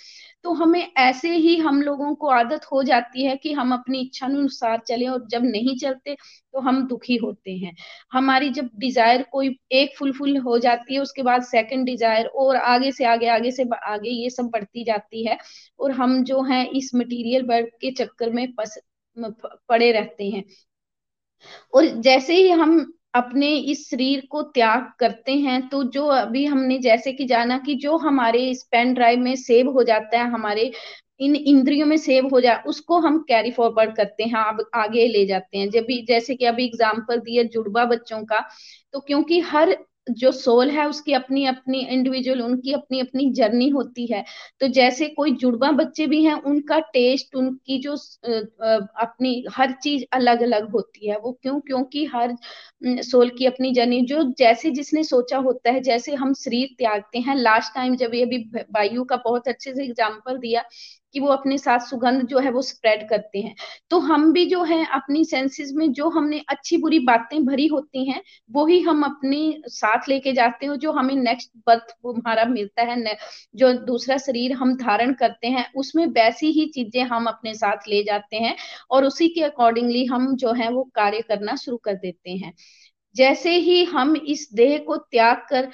[0.44, 4.26] तो हमें ऐसे ही हम लोगों को आदत हो जाती है कि हम अपनी इच्छा
[4.26, 6.16] अनुसार चले और जब नहीं चलते
[6.54, 7.72] तो हम दुखी होते हैं।
[8.12, 12.92] हमारी जब डिज़ायर कोई एक फुलफुल हो जाती है, उसके बाद सेकंड डिज़ायर और आगे
[12.92, 15.36] से आगे आगे से आगे ये सब बढ़ती जाती है
[15.80, 18.78] और हम जो है इस मटेरियल वर्ग के चक्कर में पस
[19.16, 20.44] पड़े रहते हैं।
[21.74, 22.78] और जैसे ही हम
[23.14, 27.74] अपने इस शरीर को त्याग करते हैं तो जो अभी हमने जैसे कि जाना कि
[27.76, 30.70] जो हमारे इस पेन ड्राइव में सेव हो जाता है, हमारे
[31.20, 35.24] इन इंद्रियों में सेव हो जाए उसको हम कैरी फॉरवर्ड करते हैं अब आगे ले
[35.26, 38.40] जाते हैं। जब भी, जैसे कि अभी एग्ज़ाम्पल दिया जुड़वा बच्चों का
[38.94, 39.76] तो क्योंकि हर
[40.10, 44.24] जो सोल है उसकी अपनी अपनी इंडिविजुअल उनकी अपनी अपनी जर्नी होती है।
[44.60, 47.92] तो जैसे कोई जुड़वा बच्चे भी हैं, उनका टेस्ट उनकी जो
[49.02, 51.58] अपनी हर चीज़ अलग अलग होती है। वो क्यों?
[51.60, 52.36] क्योंकि हर
[53.02, 57.34] सोल की अपनी जर्नी जो जैसे जिसने सोचा होता है, जैसे हम शरीर त्यागते हैं।
[57.36, 58.38] लास्ट टाइम जब ये भी,
[58.74, 60.64] वायु का बहुत अच्छे से एग्ज़ाम्पल दिया
[61.14, 63.54] कि वो अपने साथ सुगंध जो है वो स्प्रेड करते हैं।
[63.90, 68.08] तो हम भी जो है, अपनी सेंसेस में जो हमने अच्छी बुरी बातें भरी होती
[68.10, 72.82] हैं, वो ही हम अपने साथ लेके जाते हैं जो हमें नेक्स्ट बर्थ हमारा मिलता
[72.82, 73.16] है
[73.56, 78.02] जो दूसरा शरीर हम धारण करते हैं, उसमें वैसी ही चीज़ें हम अपने साथ ले
[78.02, 78.56] जाते हैं
[78.90, 82.52] और उसी के अकॉर्डिंगली हम जो है वो कार्य करना शुरू कर देते हैं।
[83.16, 85.70] जैसे ही हम इस देह को त्याग कर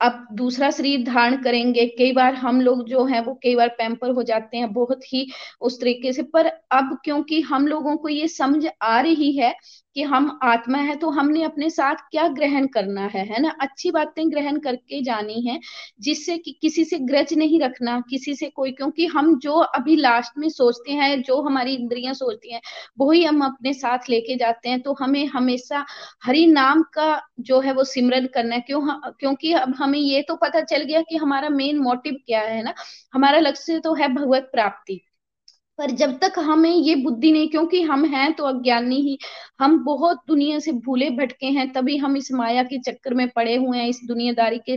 [0.00, 4.10] अब दूसरा शरीर धारण करेंगे। कई बार हम लोग जो है, वो कई बार पैम्पर
[4.10, 5.26] हो जाते हैं बहुत ही
[5.60, 9.54] उस तरीके से। पर अब क्योंकि हम लोगों को ये समझ आ रही है
[9.96, 13.50] कि हम आत्मा है तो हमने अपने साथ क्या ग्रहण करना है है ना?
[13.60, 15.58] अच्छी बातें ग्रहण करके जानी है,
[16.00, 20.38] जिससे कि किसी से ग्रज नहीं रखना, किसी से कोई। क्योंकि हम जो अभी लास्ट
[20.38, 22.60] में सोचते हैं, जो हमारी इंद्रियाँ सोचती हैं,
[22.98, 25.84] वही हम अपने साथ लेके जाते हैं। तो हमें हमेशा
[26.24, 28.82] हरि नाम का जो है वो सिमरन करना है। क्यों
[29.20, 32.74] क्योंकि अब हमें ये तो पता चल गया कि हमारा मेन मोटिव क्या है ना?
[33.14, 35.00] हमारा लक्ष्य तो है भगवत प्राप्ति।
[35.78, 39.18] पर जब तक हमें ये बुद्धि नहीं, क्योंकि हम हैं तो अज्ञानी ही,
[39.60, 43.56] हम बहुत दुनिया से भूले भटके हैं, तभी हम इस माया के चक्कर में पड़े
[43.56, 44.76] हुए हैं, इस दुनियादारी के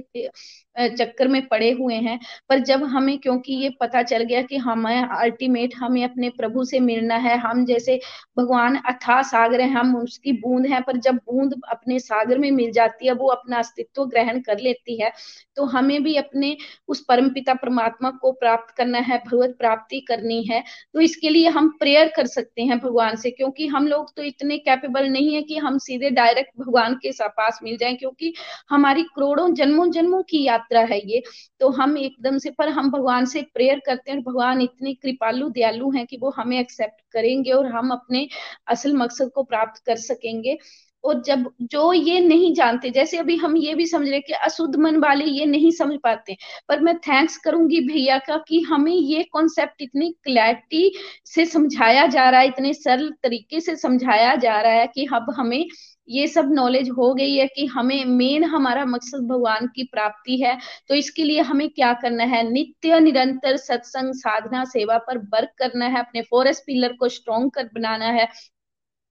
[0.77, 2.19] चक्कर में पड़े हुए हैं।
[2.49, 6.79] पर जब हमें, क्योंकि ये पता चल गया कि हमें अल्टीमेट हमें अपने प्रभु से
[6.81, 7.99] मिलना है, हम जैसे
[8.37, 12.71] भगवान अथा सागर है, हम उसकी बूंद है, पर जब बूंद अपने सागर में मिल
[12.71, 15.11] जाती है, वो अपना अस्तित्व ग्रहण कर लेती है
[15.57, 16.55] तो हमें भी अपने
[16.87, 20.63] उस परम पिता परमात्मा को प्राप्त करना है, भगवत प्राप्ति करनी है।
[20.93, 24.57] तो इसके लिए हम प्रेयर कर सकते हैं भगवान से, क्योंकि हम लोग तो इतने
[24.59, 28.33] कैपेबल नहीं है कि हम सीधे डायरेक्ट भगवान के पास मिल जाएँ, क्योंकि
[28.69, 31.21] हमारी करोड़ों जन्मों जन्मों की यात्रा यात्रा है ये।
[31.59, 35.91] तो हम एकदम से, पर हम भगवान से प्रेयर करते हैं भगवान इतने कृपालु, दयालु
[35.91, 38.27] हैं कि वो हमें एक्सेप्ट करेंगे और हम अपने
[38.67, 40.57] असल मकसद को प्राप्त कर सकेंगे।
[41.03, 44.75] और जब, जो ये नहीं जानते, जैसे अभी हम ये भी समझ रहे कि अशुद्ध
[44.75, 46.35] मन वाले ये नहीं समझ पाते,
[46.69, 50.91] पर मैं थैंक्स करूँगी भैया का कि हमें ये कॉन्सेप्ट इतनी क्लैरिटी
[51.25, 55.33] से समझाया जा रहा है, इतने सरल तरीके से समझाया जा रहा है कि अब
[55.37, 55.65] हमें
[56.09, 60.57] ये सब नॉलेज हो गई है कि हमें मेन हमारा मकसद भगवान की प्राप्ति है
[60.89, 62.43] तो इसके लिए हमें क्या करना है?
[62.51, 67.69] नित्य निरंतर सत्संग, साधना, सेवा पर वर्क करना है, अपने फॉरेस्ट पिलर को स्ट्रॉन्ग कर
[67.75, 68.27] बनाना है।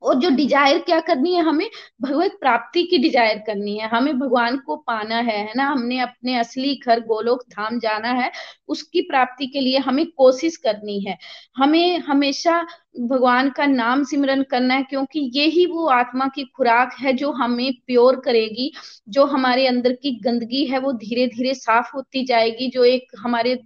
[0.02, 1.68] और जो डिज़ायर क्या करनी है, हमें
[2.02, 5.64] भगवत प्राप्ति की डिज़ायर करनी है। हमें भगवान को पाना है है ना?
[5.66, 8.30] हमने अपने असली घर गोलोक धाम जाना है,
[8.68, 11.16] उसकी प्राप्ति के लिए हमें कोशिश करनी है।
[11.56, 12.60] हमें हमेशा
[13.00, 17.32] भगवान का नाम सिमरन करना है, क्योंकि ये ही वो आत्मा की खुराक है जो
[17.34, 18.72] हमें प्योर करेगी,
[19.08, 23.58] जो हमारे अंदर की गंदगी है वो धीरे धीरे साफ़ होती जाएगी, जो एक हमारे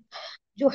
[0.59, 0.71] जो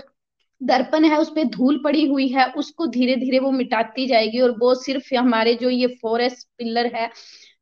[0.61, 4.51] दर्पण है, उस पर धूल पड़ी हुई है, उसको धीरे धीरे वो मिटाती जाएगी और
[4.59, 7.09] वो सिर्फ़ हमारे जो ये फॉरेस्ट पिलर है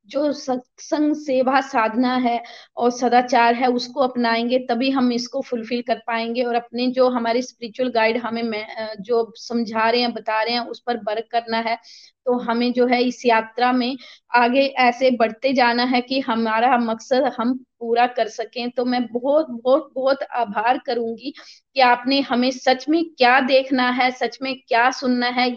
[0.10, 2.42] जो सत्संग सेवा साधना है
[2.78, 7.42] और सदाचार है, उसको अपनाएँगे, तभी हम इसको फुलफिल कर पाएँगे और अपने जो हमारे
[7.42, 8.66] स्पिरिचुअल गाइड हमें
[9.02, 11.78] जो समझा रहे हैं, बता रहे हैं, उस पर वर्क करना है
[12.26, 13.96] तो हमें जो है इस यात्रा में
[14.36, 19.48] आगे ऐसे बढ़ते जाना है कि हमारा मकसद हम पूरा कर सकें। तो मैं बहुत
[19.64, 21.34] बहुत बहुत आभार करूँगी
[21.76, 25.50] कि आपने हमें सच में क्या देखना है, सच में क्या सुनना है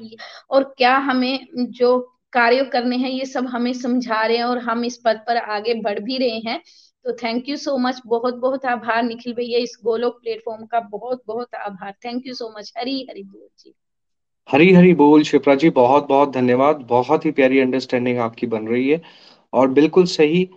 [0.51, 1.97] और क्या हमें जो
[2.37, 5.74] कार्य करने हैं, ये सब हमें समझा रहे हैं और हम इस पद पर आगे
[5.74, 6.61] बढ़ भी रहे हैं।
[7.05, 11.22] तो थैंक यू सो मच बहुत बहुत आभार निखिल भैया इस गोलोक प्लेटफॉर्म का। बहुत
[11.26, 13.74] बहुत आभार। Thank you so much Hari Hari बोल जी।
[14.49, 18.89] हरी हरी बोल शिप्रा जी। बहुत बहुत धन्यवाद। बहुत ही प्यारी अंडरस्टैंडिंग आपकी बन रही
[18.89, 19.01] है।
[19.53, 20.49] और बिल्कुल सही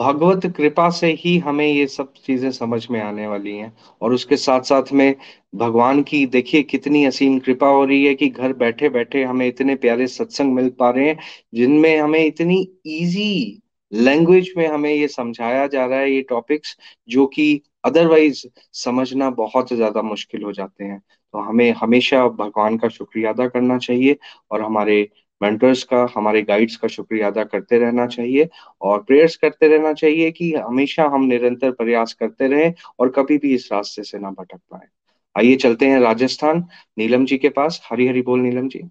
[0.00, 3.72] भगवत कृपा से ही हमें ये सब चीज़ें समझ में आने वाली हैं।
[4.02, 5.14] और उसके साथ साथ में
[5.54, 9.74] भगवान की देखिए कितनी असीम कृपा हो रही है कि घर बैठे बैठे हमें इतने
[9.76, 11.18] प्यारे सत्संग मिल पा रहे हैं,
[11.54, 13.60] जिनमें हमें इतनी इजी
[13.92, 16.76] लैंग्वेज में हमें ये समझाया जा रहा है ये टॉपिक्स
[17.08, 20.98] जो कि अदरवाइज़ समझना बहुत ज़्यादा मुश्किल हो जाते हैं।
[21.34, 24.16] तो हमें हमेशा भगवान का शुक्रिया अदा करना चाहिए
[24.50, 25.02] और हमारे
[25.42, 28.48] मेंटर्स का, हमारे गाइड्स का शुक्रिया अदा करते रहना चाहिए
[28.80, 33.54] और प्रेयर्स करते रहना चाहिए कि हमेशा हम निरंतर प्रयास करते रहें और कभी भी
[33.54, 34.88] इस रास्ते से ना भटक पाए।
[35.38, 36.64] आइए चलते हैं राजस्थान।
[36.98, 38.90] नीलम जी के पास। हरी हरी बोल नीलम जी।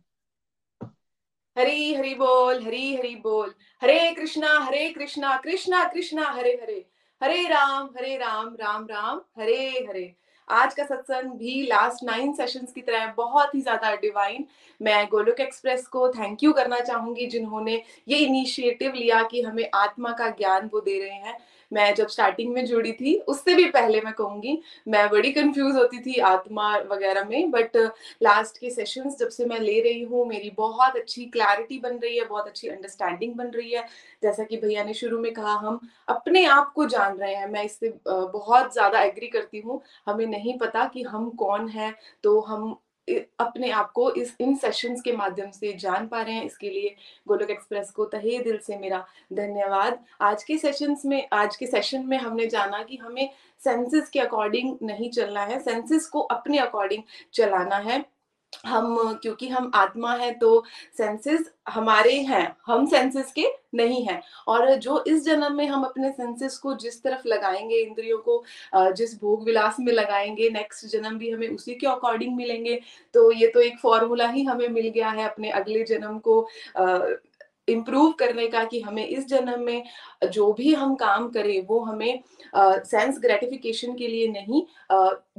[1.57, 6.85] हरी हरी बोल, हरी हरी बोल। हरे कृष्णा हरे कृष्णा कृष्णा कृष्णा, हरे हरे।
[7.23, 10.15] हरे राम हरे राम राम राम, हरे हरे।
[10.49, 14.45] आज का सत्संग भी लास्ट नाइन सेशंस की तरह बहुत ही ज़्यादा डिवाइन
[14.81, 20.11] मैं गोलोक एक्सप्रेस को थैंक यू करना चाहूँगी जिन्होंने ये इनिशिएटिव लिया कि हमें आत्मा
[20.11, 21.37] का ज्ञान वो दे रहे हैं.
[21.71, 25.99] मैं जब स्टार्टिंग में जुड़ी थी, उससे भी पहले मैं कहूँगी, मैं बड़ी कंफ्यूज होती
[26.01, 27.77] थी आत्मा वगैरह में बट
[28.23, 32.17] लास्ट के सेशंस जब से मैं ले रही हूँ, मेरी बहुत अच्छी क्लैरिटी बन रही
[32.17, 33.85] है, बहुत अच्छी अंडरस्टैंडिंग बन रही है.
[34.23, 37.47] जैसा कि भैया ने शुरू में कहा, हम अपने आप को जान रहे हैं.
[37.49, 39.81] मैं इससे बहुत ज़्यादा एग्री करती हूँ.
[40.07, 42.77] हमें नहीं पता कि हम कौन है तो हम
[43.39, 46.95] अपने आप को इस, इन सेशंस के माध्यम से जान पा रहे हैं। इसके लिए
[47.27, 48.99] गोलोक एक्सप्रेस को तहे दिल से मेरा
[49.33, 53.29] धन्यवाद। आज के सेशंस में, आज के सेशन में हमने जाना कि हमें
[53.61, 58.03] सेंसेस के अकॉर्डिंग नहीं चलना है सेंसेस को अपने अकॉर्डिंग चलाना है।
[58.53, 60.63] हम, क्योंकि हम आत्मा है तो
[60.97, 63.45] सेंसेस हमारे हैं, हम सेंसेस के
[63.75, 68.17] नहीं हैं। और जो इस जन्म में हम अपने सेंसेस को जिस तरफ़ लगाएँगे, इंद्रियों
[68.19, 68.43] को
[68.93, 72.79] जिस भोग विलास में लगाएँगे नेक्स्ट जन्म भी हमें उसी के अकॉर्डिंग मिलेंगे
[73.15, 76.47] तो ये तो एक फॉर्मूला ही हमें मिल गया है अपने अगले जन्म को
[77.67, 79.83] इम्प्रूव करने का कि हमें इस जन्म में
[80.29, 82.21] जो भी हम काम करें, वो हमें
[82.55, 84.61] सेंस ग्रेटिफिकेशन के लिए नहीं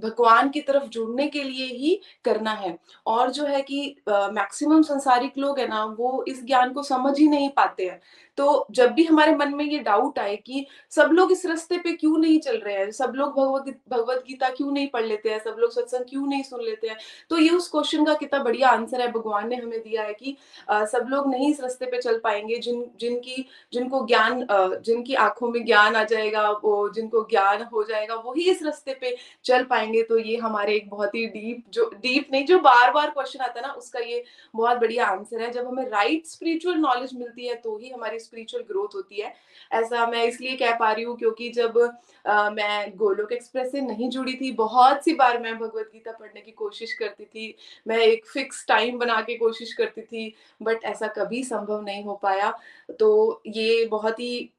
[0.03, 2.77] भगवान की तरफ़ जुड़ने के लिए ही करना है।
[3.07, 7.29] और जो है कि मैक्सिमम संसारिक लोग है ना वो इस ज्ञान को समझ ही
[7.29, 8.01] नहीं पाते हैं।
[8.39, 11.93] तो जब भी हमारे मन में ये डाउट आए कि सब लोग इस रास्ते पे
[11.93, 15.39] क्यों नहीं चल रहे हैं सब लोग भगवत भगवत गीता क्यों नहीं पढ़ लेते हैं
[15.39, 16.97] सब लोग सत्संग क्यों नहीं सुन लेते हैं
[17.31, 20.37] तो ये उस क्वेश्चन का कितना बढ़िया आंसर है भगवान ने हमें दिया है कि
[20.71, 25.49] आ, सब लोग नहीं इस रास्ते पे चल पाएँगे। जिन जिनकी जिनको ज्ञान जिनकी आँखों
[25.51, 29.90] में ज्ञान आ जाएगा वो जिनको ज्ञान हो जाएगा वही इस रास्ते पे चल पाएँगे।
[30.03, 33.61] तो ये हमारे एक बहुत ही डीप जो डीप नहीं जो बार बार क्वेश्चन आता
[33.61, 34.23] है ना उसका ये
[34.55, 38.63] बहुत बढ़िया आंसर है। जब हमें राइट स्पिरिचुअल नॉलेज मिलती है तो ही हमारी स्पिरिचुअल
[38.63, 39.33] ग्रोथ होती है।
[39.73, 41.79] ऐसा मैं इसलिए कह पा रही हूँ क्योंकि जब
[42.27, 46.41] आ, मैं गोलोक एक्सप्रेस से नहीं जुड़ी थी बहुत सी बार मैं भगवत गीता पढ़ने
[46.41, 47.55] की कोशिश करती थी।
[47.87, 52.15] मैं एक फिक्स टाइम बना के कोशिश करती थी बट ऐसा कभी संभव नहीं हो
[52.23, 52.51] पाया।
[53.01, 54.51] तो ये बहुत ही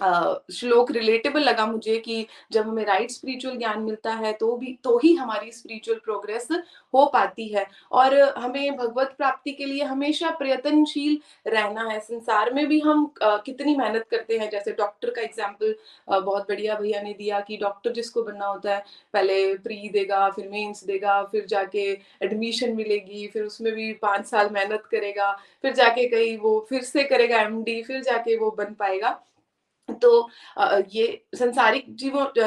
[0.00, 4.98] श्लोक रिलेटेबल लगा मुझे कि जब हमें राइट स्पिरिचुअल ज्ञान मिलता है तो भी तो
[4.98, 6.48] ही हमारी स्पिरिचुअल प्रोग्रेस
[6.94, 12.66] हो पाती है। और हमें भगवत प्राप्ति के लिए हमेशा प्रयत्नशील रहना है। संसार में
[12.68, 15.74] भी हम कितनी मेहनत करते हैं। जैसे डॉक्टर का एग्ज़ाम्पल
[16.08, 18.84] बहुत बढ़िया भैया ने दिया कि डॉक्टर जिसको बनना होता है,
[19.14, 21.90] पहले प्री देगा, फिर मेन्स देगा, फिर जाके
[22.22, 25.32] एडमिशन मिलेगी, फिर उसमें भी पाँच साल मेहनत करेगा,
[25.62, 29.18] फिर जाके कहीं वो फिर से करेगा एमडी फिर जाके वो बन पाएगा।
[29.92, 30.28] तो
[30.90, 31.94] ये संसारिक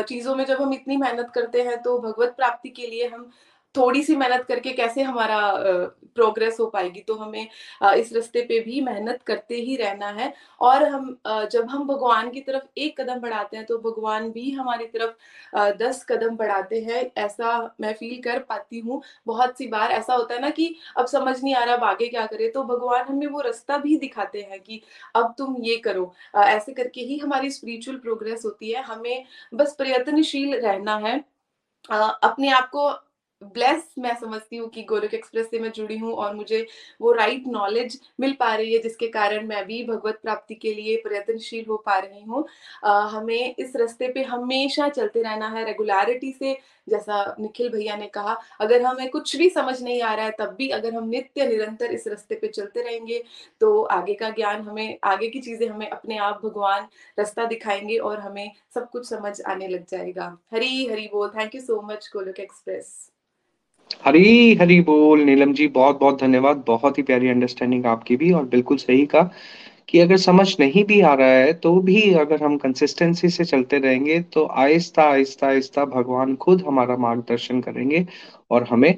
[0.04, 3.30] चीज़ों में जब हम इतनी मेहनत करते हैं तो भगवत प्राप्ति के लिए हम
[3.76, 5.39] थोड़ी सी मेहनत करके कैसे हमारा
[6.15, 7.47] प्रोग्रेस हो पाएगी तो हमें
[7.95, 11.17] इस रास्ते पे भी मेहनत करते ही रहना है। और हम
[11.51, 16.03] जब हम भगवान की तरफ़ एक कदम बढ़ाते हैं तो भगवान भी हमारी तरफ़ दस
[16.09, 20.41] कदम बढ़ाते हैं, ऐसा मैं फील कर पाती हूँ। बहुत सी बार ऐसा होता है
[20.41, 23.41] ना कि अब समझ नहीं आ रहा अब आगे क्या करे तो भगवान हमें वो
[23.41, 24.82] रास्ता भी दिखाते हैं कि
[25.15, 30.55] अब तुम ये करो। ऐसे करके ही हमारी स्पिरिचुअल प्रोग्रेस होती है। हमें बस प्रयत्नशील
[30.57, 31.17] रहना है।
[31.89, 32.89] अपने आप को
[33.42, 36.66] ब्लेस मैं समझती हूँ कि गोरख एक्सप्रेस से मैं जुड़ी हूँ और मुझे
[37.02, 40.96] वो राइट नॉलेज मिल पा रही है, जिसके कारण मैं भी भगवत प्राप्ति के लिए
[41.04, 42.46] प्रयत्नशील हो पा रही हूँ।
[43.12, 48.36] हमें इस रास्ते पे हमेशा चलते रहना है रेगुलरिटी से, जैसा निखिल भैया ने कहा,
[48.62, 51.92] अगर हमें कुछ भी समझ नहीं आ रहा है, तब भी अगर हम नित्य निरंतर
[51.92, 53.24] इस रास्ते पे चलते रहेंगे
[53.62, 56.88] तो आगे का ज्ञान हमें, आगे की चीज़ें हमें अपने आप भगवान
[57.18, 61.62] रास्ता दिखाएँगे और हमें सब कुछ समझ आने लग जाएगा। हरी हरी बोल। Thank you
[61.62, 63.12] so much Golok Express.
[63.92, 68.46] Hari Hari बोल, नीलम जी, बहुत बहुत धन्यवाद। बहुत ही प्यारी अंडरस्टैंडिंग आपकी भी, और
[68.48, 69.30] बिल्कुल सही कहा
[69.89, 73.80] कि अगर समझ नहीं भी आ रहा है तो भी अगर हम कंसिस्टेंसी से चलते
[73.80, 78.06] रहेंगे तो आहिस्ता आहिस्ता आहिस्ता भगवान खुद हमारा मार्गदर्शन करेंगे,
[78.52, 78.96] और हमें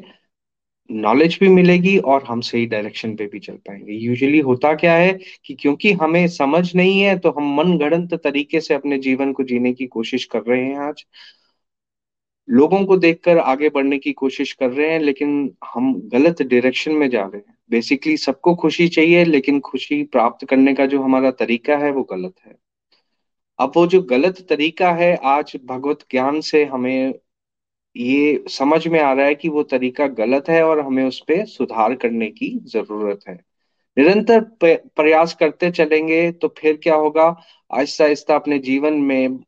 [0.89, 5.13] नॉलेज भी मिलेगी, और हम सही डायरेक्शन पे भी चल पाएँगे। यूजुअली होता क्या है
[5.45, 9.43] कि क्योंकि हमें समझ नहीं है तो हम मन गढ़ंत तरीके से अपने जीवन को
[9.45, 11.05] जीने की कोशिश कर रहे हैं आज।
[12.49, 17.09] लोगों को देखकर आगे बढ़ने की कोशिश कर रहे हैं, लेकिन हम गलत डायरेक्शन में
[17.09, 21.77] जा रहे हैं। बेसिकली सबको खुशी चाहिए, लेकिन खुशी प्राप्त करने का जो हमारा तरीका
[21.77, 22.55] है, वो गलत है।
[23.59, 27.13] अब वो जो गलत तरीका है, आज भगवत ज्ञान से हमें
[27.95, 31.45] ये समझ में आ रहा है कि वो तरीका गलत है और हमें उस पर
[31.45, 33.39] सुधार करने की ज़रूरत है।
[33.97, 37.25] निरंतर प्रयास करते चलेंगे तो फिर क्या होगा?
[37.73, 39.39] आहिस्ता आहिस्ता अपने जीवन में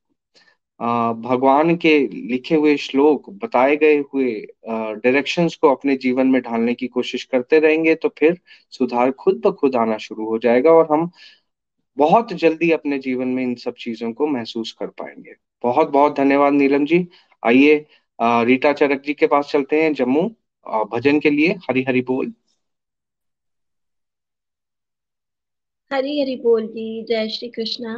[0.80, 4.32] भगवान के लिखे हुए श्लोक, बताए गए हुए
[4.68, 8.40] डायरेक्शंस को अपने जीवन में ढालने की कोशिश करते रहेंगे तो फिर
[8.74, 11.10] सुधार खुद ब खुद आना शुरू हो जाएगा और हम
[11.98, 16.54] बहुत जल्दी अपने जीवन में इन सब चीज़ों को महसूस कर पाएँगे। बहुत बहुत धन्यवाद
[16.54, 17.08] नीलम जी।
[17.44, 17.76] आइए
[18.20, 20.30] रीटा चरक जी के पास चलते हैं, जम्मू।
[20.94, 22.34] भजन के लिए हरी हरी बोल।
[25.92, 27.96] हरी हरी बोल जी, जय श्री कृष्णा।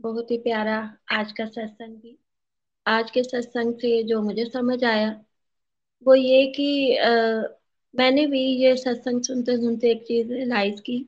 [0.00, 0.76] बहुत ही प्यारा
[1.12, 2.16] आज का सत्संग भी।
[2.86, 5.10] आज के सत्संग से जो मुझे समझ आया
[6.06, 7.10] वो ये कि आ,
[7.94, 10.98] मैंने भी ये सत्संग सुनते सुनते एक चीज़ रियलाइज़ की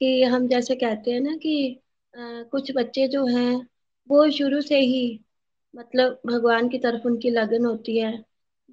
[0.00, 1.54] कि हम जैसे कहते हैं ना कि
[2.14, 3.54] आ, कुछ बच्चे जो हैं
[4.10, 5.02] वो शुरू से ही
[5.74, 8.12] मतलब भगवान की तरफ़ उनकी लगन होती है।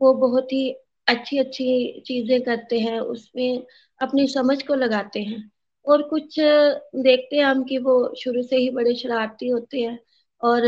[0.01, 0.69] वो बहुत ही
[1.07, 3.63] अच्छी अच्छी चीज़ें करते हैं उसमें
[3.99, 5.43] अपनी समझ को लगाते हैं।
[5.87, 9.97] और कुछ देखते हैं हम कि वो शुरू से ही बड़े शरारती होते हैं
[10.41, 10.65] और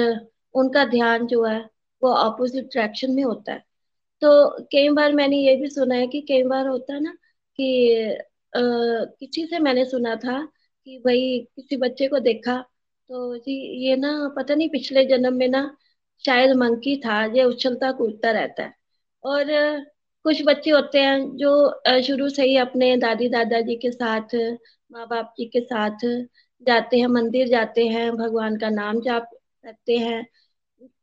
[0.56, 1.60] उनका ध्यान जो है
[2.02, 3.64] वो अपोजिट डायरेक्शन में होता है।
[4.22, 7.14] तो कई बार मैंने ये भी सुना है कि कई बार होता है ना
[7.60, 8.18] कि
[8.54, 10.42] किसी से मैंने सुना था
[10.88, 12.58] कि भाई किसी बच्चे को देखा
[13.10, 13.54] तो जी
[13.86, 15.62] ये ना पता नहीं पिछले जन्म में ना
[16.24, 18.74] शायद मंकी था, ये उछलता कूदता रहता है।
[19.24, 19.52] और
[20.30, 21.52] कुछ बच्चे होते हैं जो
[22.04, 24.36] शुरू से ही अपने दादी दादाजी के साथ
[24.92, 26.06] माँ बाप जी के साथ
[26.68, 29.30] जाते हैं, मंदिर जाते हैं, भगवान का नाम जाप
[29.64, 30.24] करते हैं।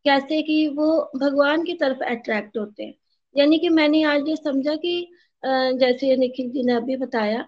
[0.04, 2.94] कैसे कि वो भगवान की तरफ़ अट्रैक्ट होते हैं।
[3.34, 4.94] यानी कि मैंने आज ये समझा कि
[5.42, 7.42] जैसे निखिल जी ने अभी बताया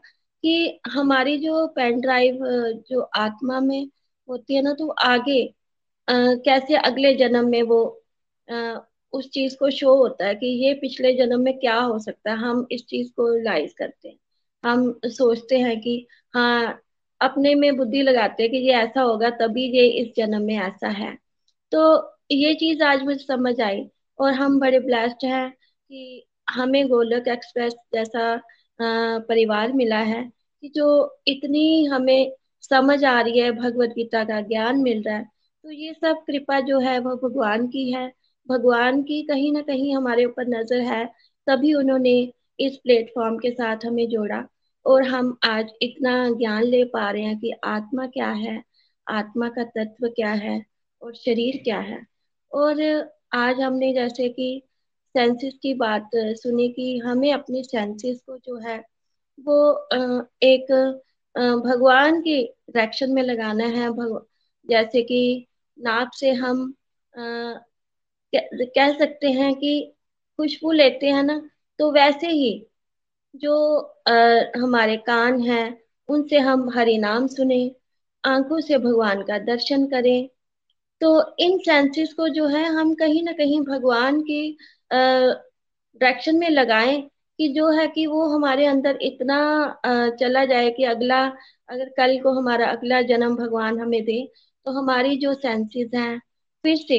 [0.44, 2.38] कि हमारी जो पेन ड्राइव
[2.90, 3.80] जो आत्मा में
[4.28, 5.42] होती है ना तो आगे
[6.08, 7.80] कैसे अगले जन्म में वो
[9.12, 12.36] उस चीज़ को शो होता है कि ये पिछले जन्म में क्या हो सकता है,
[12.38, 14.16] हम इस चीज़ को रिलाइज करते हैं।
[14.64, 16.80] हम सोचते हैं कि हाँ
[17.20, 20.88] अपने में बुद्धि लगाते हैं कि ये ऐसा होगा, तभी ये इस जन्म में ऐसा
[20.88, 21.16] है।
[21.72, 21.80] तो
[22.30, 23.84] ये चीज़ आज मुझे समझ आई
[24.18, 28.40] और हम बड़े ब्लेस्ड हैं कि हमें गोलक एक्सप्रेस जैसा
[28.80, 30.22] परिवार मिला है
[30.62, 30.86] कि जो
[31.28, 32.32] इतनी हमें
[32.62, 35.24] समझ आ रही है भगवत गीता का ज्ञान मिल रहा है।
[35.64, 38.12] तो ये सब कृपा जो है, वो भगवान की है।
[38.48, 41.04] भगवान की कहीं ना कहीं हमारे ऊपर नज़र है,
[41.46, 44.44] तभी उन्होंने इस प्लेटफॉर्म के साथ हमें जोड़ा।
[44.86, 48.62] और हम आज इतना ज्ञान ले पा रहे हैं कि आत्मा क्या है,
[49.06, 50.62] आत्मा का तत्व क्या है
[51.02, 52.00] और शरीर क्या है।
[52.52, 52.80] और
[53.34, 54.62] आज हमने जैसे कि
[55.14, 58.78] सेंसेस की बात सुनी कि हमें अपने सेंसेस को जो है,
[59.38, 59.88] वो
[60.42, 60.72] एक
[61.64, 63.88] भगवान के डायरेक्शन में लगाना है।
[64.66, 65.46] जैसे कि
[65.78, 66.72] नाक से हम
[68.32, 69.72] कह सकते हैं कि
[70.38, 71.40] खुशबू लेते हैं ना
[71.78, 72.50] तो वैसे ही
[73.34, 73.54] जो
[74.08, 74.12] आ,
[74.62, 75.64] हमारे कान हैं
[76.08, 77.60] उनसे हम हरि नाम सुने
[78.24, 80.28] आँखों से भगवान का दर्शन करें।
[81.00, 84.40] तो इन सेंसेस को जो है हम कहीं ना कहीं भगवान की
[84.92, 87.00] डायरेक्शन में लगाएँ
[87.38, 89.36] कि जो है कि वो हमारे अंदर इतना
[89.86, 91.24] आ, चला जाए कि अगला
[91.68, 94.22] अगर कल को हमारा अगला जन्म भगवान हमें दे
[94.66, 96.18] तो हमारी जो सेंसेस हैं
[96.64, 96.98] फिर से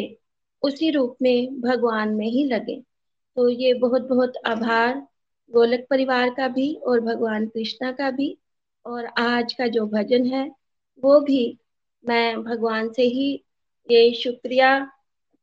[0.64, 2.82] उसी रूप में भगवान में ही लगे।
[3.38, 5.08] तो ये बहुत बहुत आभार
[5.52, 8.38] गोलक परिवार का भी और भगवान कृष्णा का भी।
[8.86, 10.52] और आज का जो भजन है,
[11.04, 11.58] वो भी
[12.06, 13.44] मैं भगवान से ही
[13.92, 14.80] ये शुक्रिया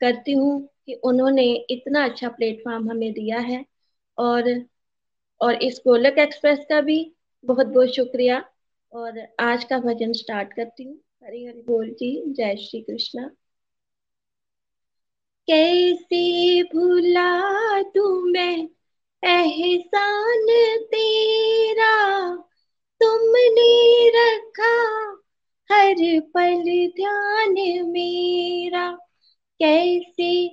[0.00, 3.64] करती हूँ कि उन्होंने इतना अच्छा प्लेटफॉर्म हमें दिया है।
[4.18, 4.64] और
[5.40, 7.14] और इस गोलक एक्सप्रेस का भी
[7.44, 8.44] बहुत बहुत शुक्रिया।
[8.92, 10.94] और आज का भजन स्टार्ट करती हूँ।
[11.24, 13.30] हरी हरी बोल जी, जय श्री कृष्णा।
[15.50, 17.42] कैसे भुला
[17.82, 18.68] तू तुम्हें
[19.24, 20.46] एहसान
[20.82, 22.26] तेरा?
[23.02, 25.02] तुमने रखा
[25.72, 26.62] हर पल
[26.96, 27.52] ध्यान
[27.86, 28.90] मेरा।
[29.62, 30.48] कैसे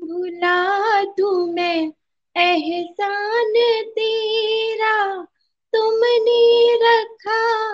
[0.00, 1.92] भुला तुम्हें
[2.36, 3.52] एहसान
[3.88, 5.26] तेरा?
[5.72, 7.70] तुमने रखा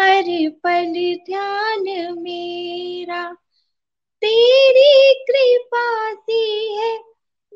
[0.00, 0.92] हर पल
[1.26, 1.82] ध्यान
[2.18, 3.36] मेरा।
[4.24, 6.98] तेरी कृपा से है,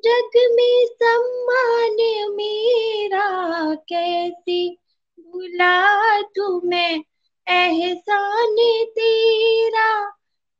[0.04, 1.96] जग में सम्मान
[2.36, 4.76] मेरा कैसे?
[5.20, 7.04] भुला तुम्हें,
[7.48, 8.56] एहसान
[8.86, 10.10] तेरा,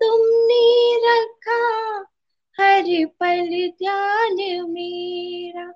[0.03, 1.95] तुमने रखा
[2.61, 4.37] हर पल ध्यान
[4.71, 5.73] मेरा।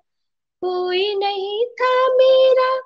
[0.61, 2.79] कोई नहीं था मेरा,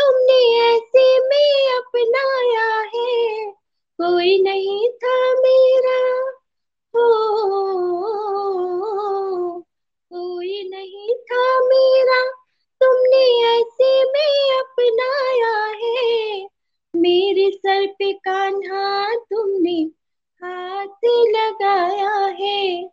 [0.00, 3.50] तुमने ऐसे में अपनाया है।
[4.00, 6.39] कोई नहीं था मेरा
[10.12, 12.30] कोई नहीं था मेरा।
[12.82, 16.46] तुमने ऐसे में अपनाया है।
[16.96, 19.82] मेरे सर पे कान्हा तुमने
[20.42, 22.84] हाथ लगाया है।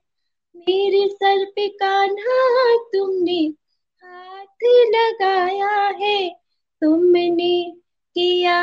[0.55, 3.53] मेरे सर पे कान्हा तुमने
[4.03, 6.29] हाथ लगाया है।
[6.81, 7.71] तुमने
[8.13, 8.61] किया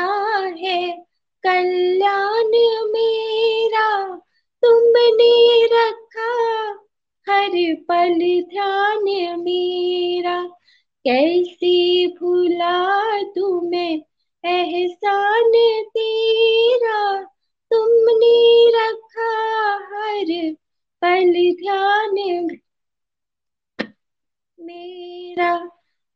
[0.57, 1.05] है
[1.43, 2.24] कल्याण।
[4.95, 6.61] तुमने रखा
[7.29, 9.03] हर पल ध्यान
[9.39, 10.43] मेरा।
[11.07, 14.01] कैसे भूला तुम्हें
[14.45, 15.51] एहसान
[15.83, 17.23] तेरा।
[17.73, 20.55] तुमने रखा हर
[21.01, 22.11] पल ध्यान
[24.59, 25.65] मेरा।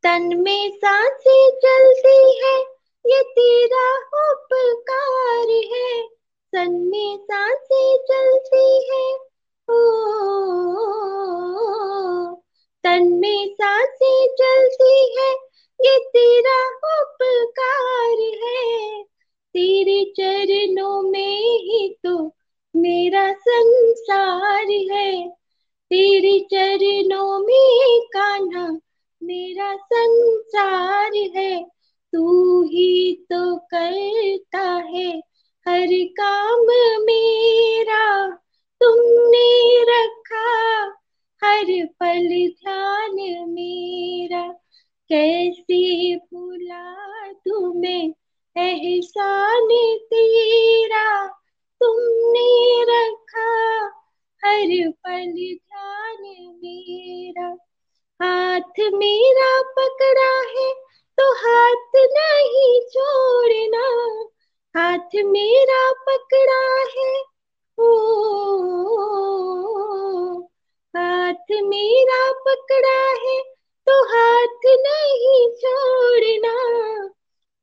[0.03, 2.61] तन में साँसें चलती है,
[3.05, 6.18] ये तेरा उपकार है।
[6.54, 9.04] सन में साँसें चलती है।
[9.68, 9.80] ओ
[12.84, 15.32] तन में साँसें चलती है।
[15.80, 19.04] ये तेरा उपकार है।
[19.56, 22.32] तेरे चरणों में ही तो
[22.76, 25.30] मेरा संसार है।
[25.91, 28.68] तेरे चरणों में कान्हा
[29.22, 31.64] मेरा संसार है।
[32.14, 35.28] तू ही तो करता है।
[35.68, 36.66] हर काम
[37.03, 38.30] मेरा
[38.82, 40.86] तुमने रखा,
[41.43, 43.16] हर पल ध्यान
[43.49, 44.41] मेरा।
[45.10, 46.95] कैसे भूला
[47.32, 48.14] तुम्हें
[48.57, 51.28] एहसान तेरा?
[51.84, 53.86] तुमने रखा,
[54.45, 56.18] हर पल ध्यान
[56.64, 57.47] मेरा।
[58.22, 60.74] हाथ मेरा पकड़ा है
[61.20, 64.28] तो हाथ नहीं छोड़ना।
[64.78, 67.22] हाथ मेरा पकड़ा है।
[67.80, 67.91] ओ,
[70.97, 73.43] हाथ मेरा पकड़ा है
[73.88, 76.55] तो हाथ नहीं छोड़ना।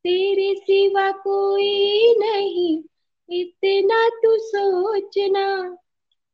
[0.05, 2.83] तेरे सिवा कोई नहीं,
[3.31, 5.77] इतना तू सोचना।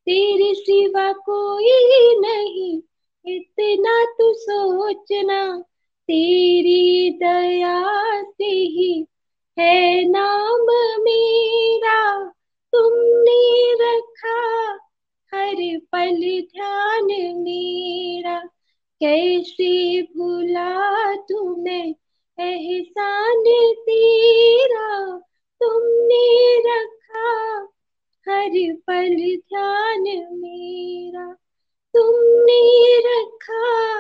[0.07, 2.83] तेरे सिवा कोई नहीं,
[3.27, 5.61] इतना तू सोचना।
[6.09, 9.07] तेरी दया से ही
[9.59, 10.67] है नाम
[11.03, 12.25] मेरा,
[12.73, 14.73] तुमने रखा
[15.35, 18.39] हर पल ध्यान मेरा।
[19.01, 21.95] कैसे भूला तुम्हें
[22.41, 23.43] एहसान
[23.73, 25.19] तेरा?
[25.63, 27.59] तुमने रखा
[28.29, 31.37] हर पल ध्यान मेरा।
[31.97, 33.99] तुमने रखा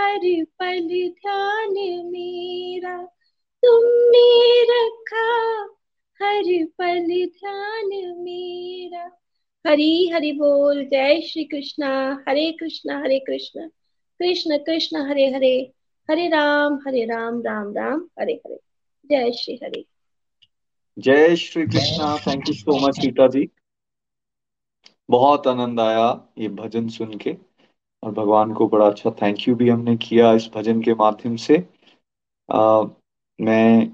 [0.00, 1.74] हर पल ध्यान
[2.06, 3.17] मेरा।
[3.64, 5.62] तुमने रखा
[6.24, 7.86] हर पल ध्यान
[8.18, 9.10] मेरा।
[9.66, 13.68] हरी हरि बोल जय श्री कृष्णा। हरे कृष्णा हरे कृष्ण।
[14.18, 15.72] कृष्ण कृष्ण हरे हरे।
[16.10, 18.60] हरे राम हरे राम राम राम हरे हरे।
[19.06, 19.84] जय श्री हरे।
[20.98, 22.16] जय Shri Krishna.
[22.16, 23.48] Thank you so much Rita ji.
[25.10, 27.36] बहुत आनंद आया ये भजन सुन के
[28.02, 31.68] और भगवान को बड़ा अच्छा थैंक यू भी हमने किया इस भजन के माध्यम से।
[32.52, 32.82] आ,
[33.40, 33.92] मैं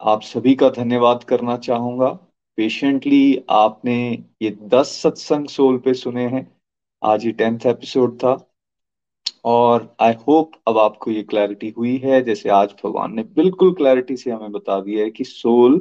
[0.00, 2.08] आप सभी का धन्यवाद करना चाहूँगा।
[2.56, 6.56] पेशेंटली आपने ये दस सत्संग सोल पे सुने हैं।
[7.04, 8.50] आज ही टेंथ एपिसोड था।
[9.44, 14.16] और आई होप अब आपको ये क्लैरिटी हुई है। जैसे आज भगवान ने बिल्कुल क्लैरिटी
[14.16, 15.78] से हमें बता दिया है कि सोल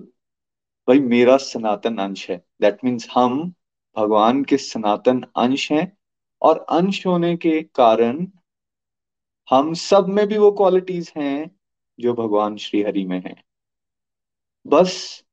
[0.87, 3.53] भाई मेरा सनातन अंश है। दैट मीन्स हम
[3.97, 5.97] भगवान के सनातन अंश हैं।
[6.41, 8.27] और अंश होने के कारण
[9.49, 11.56] हम सब में भी वो क्वालिटीज हैं।
[11.99, 13.35] जो भगवान श्री हरि में है।
[14.65, 15.23] बस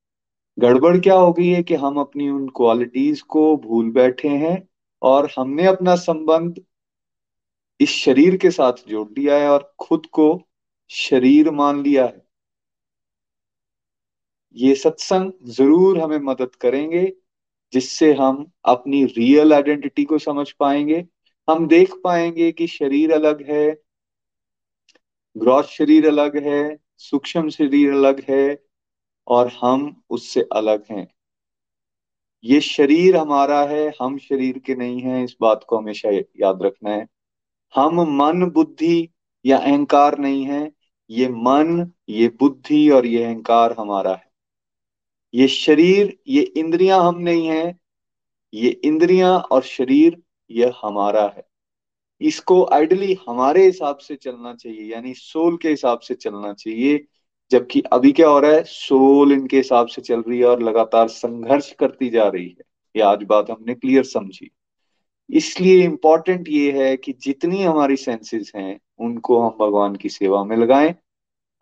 [0.58, 4.56] गड़बड़ क्या हो गई है कि हम अपनी उन क्वालिटीज को भूल बैठे हैं
[5.02, 6.60] और हमने अपना संबंध
[7.80, 10.26] इस शरीर के साथ जोड़ दिया है और खुद को
[10.90, 12.22] शरीर मान लिया है।
[14.56, 17.12] ये सत्संग ज़रूर हमें मदद करेंगे,
[17.72, 21.04] जिससे हम अपनी रियल आइडेंटिटी को समझ पाएँगे।
[21.48, 23.83] हम देख पाएँगे कि शरीर अलग है
[25.36, 28.62] ग्रॉस शरीर अलग है, सूक्ष्म शरीर अलग है
[29.26, 31.14] और हम उससे अलग हैं।
[32.44, 36.90] ये शरीर हमारा है, हम शरीर के नहीं हैं, इस बात को हमेशा याद रखना
[36.90, 37.06] है।
[37.74, 39.08] हम मन, बुद्धि
[39.46, 40.72] या अहंकार नहीं है,
[41.10, 44.30] ये मन, ये बुद्धि और ये अहंकार हमारा है।
[45.34, 47.78] ये शरीर, ये इंद्रियाँ हम नहीं है,
[48.54, 51.53] ये इंद्रियाँ और शरीर, ये हमारा है।
[52.24, 57.04] इसको आइडली हमारे हिसाब से चलना चाहिए, यानी सोल के हिसाब से चलना चाहिए,
[57.50, 61.08] जबकि अभी क्या हो रहा है सोल इनके हिसाब से चल रही है और लगातार
[61.08, 62.64] संघर्ष करती जा रही है।
[62.94, 64.50] ये आज बात हमने क्लियर समझी।
[65.30, 70.56] इसलिए इंपॉर्टेंट ये है कि जितनी हमारी सेंसेस हैं, उनको हम भगवान की सेवा में
[70.56, 70.94] लगाएँ।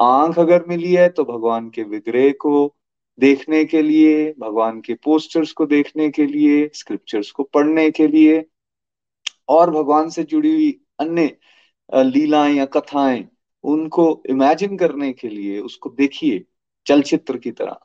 [0.01, 2.75] आँख अगर मिली है तो भगवान के विग्रह को
[3.19, 8.45] देखने के लिए, भगवान के पोस्टर्स को देखने के लिए स्क्रिप्चर्स को पढ़ने के लिए
[9.53, 11.37] और भगवान से जुड़ी हुई अन्य
[11.91, 13.25] लीलाएँ या कथाएँ,
[13.65, 16.45] उनको इमेजिन करने के लिए उसको देखिए,
[16.87, 17.79] चलचित्र की तरह।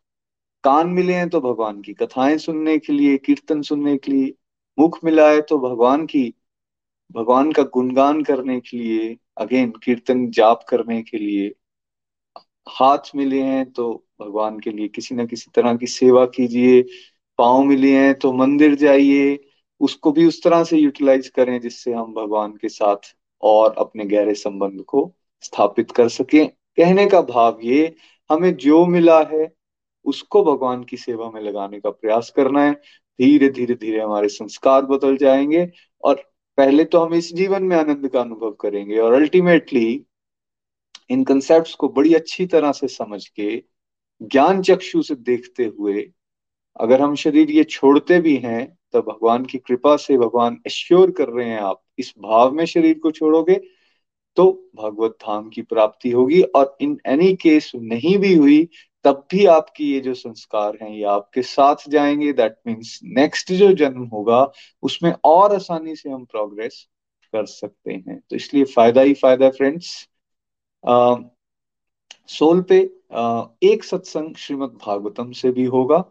[0.64, 4.34] कान मिले हैं तो भगवान की, कथाएँ सुनने के लिए, कीर्तन सुनने के लिए,
[4.78, 6.34] मुख मिला है तो भगवान की,
[7.12, 11.54] भगवान का गुणगान करने के लिए अगेन कीर्तन जाप करने के लिए,
[12.70, 16.82] हाथ मिले हैं तो भगवान के लिए किसी ना किसी तरह की सेवा कीजिए,
[17.40, 19.36] पाँव मिले हैं तो मंदिर जाइए
[19.80, 24.34] उसको भी उस तरह से यूटिलाइज करें जिससे हम भगवान के साथ और अपने गहरे
[24.34, 27.96] संबंध को स्थापित कर सके। कहने का भाव ये,
[28.32, 29.54] हमें जो मिला है,
[30.06, 32.74] उसको भगवान की सेवा में लगाने का प्रयास करना है।
[33.22, 35.72] धीरे धीरे धीरे हमारे संस्कार बदल जाएँगे
[36.04, 40.06] और पहले तो हम इस जीवन में आनंद का अनुभव करेंगे और अल्टीमेटली
[41.10, 43.64] इन कंसेप्ट को बड़ी अच्छी तरह से समझ के,
[44.22, 46.12] ज्ञान चक्षु से देखते हुए
[46.80, 51.30] अगर हम शरीर ये छोड़ते भी हैं तो भगवान की कृपा से भगवान एश्योर कर
[51.30, 53.62] रहे हैं आप इस भाव में शरीर को छोड़ोगे
[54.38, 58.68] तो भगवत धाम की प्राप्ति होगी और इन एनी केस नहीं भी हुई
[59.04, 63.72] तब भी आपकी ये जो संस्कार हैं ये आपके साथ जाएँगे। दैट मीन्स नेक्स्ट जो
[63.74, 64.52] जन्म होगा
[64.84, 66.88] उसमें और आसानी से हम प्रोग्रेस
[67.34, 70.08] कर सकते हैं। तो इसलिए फ़ायदा ही फ़ायदा फ्रेंड्स
[72.30, 72.80] सोल पे
[73.12, 76.04] आ, एक सत्संग श्रीमद भागवतम से भी होगा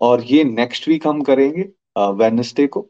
[0.00, 2.88] और ये नेक्स्ट वीक हम करेंगे। वेनसडे को।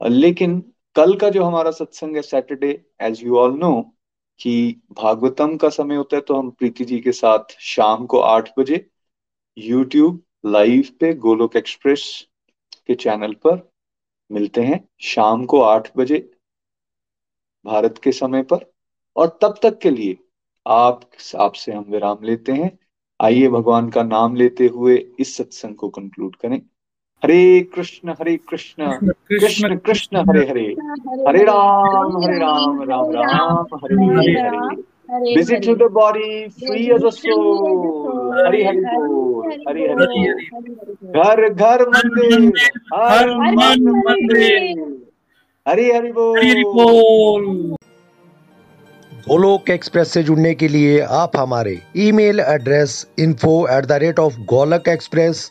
[0.00, 0.60] लेकिन
[0.96, 3.80] कल का जो हमारा सत्संग है Saturday as you all know
[4.40, 8.50] कि भागवतम का समय होता है तो हम प्रीति जी के साथ शाम को आठ
[8.58, 8.86] बजे
[9.58, 12.26] यूट्यूब लाइव पे गोलोक एक्सप्रेस
[12.86, 13.70] के चैनल पर
[14.32, 16.18] मिलते हैं। शाम को आठ बजे
[17.64, 18.72] भारत के समय पर।
[19.16, 20.16] और तब तक के लिए
[20.66, 22.78] आप, आपसे हम विराम लेते हैं।
[23.20, 26.60] आइए भगवान का नाम लेते हुए इस सत्संग को कंक्लूड करें।
[27.22, 28.90] हरे कृष्ण हरे कृष्ण।
[29.30, 30.66] कृष्ण कृष्ण हरे हरे।
[31.28, 34.82] हरे राम हरे राम राम राम हरे हरे
[35.36, 37.64] visit to the body free as a soul
[38.36, 40.20] Hari Hari बोल हरि हरि
[41.20, 42.44] घर घर मंदिर
[42.94, 44.52] हर मन मंदिर
[45.66, 47.46] हरि हरि बोल
[49.28, 54.38] गोलोक एक्सप्रेस से जुड़ने के लिए आप हमारे email address info at the rate of
[54.54, 55.50] Golok Express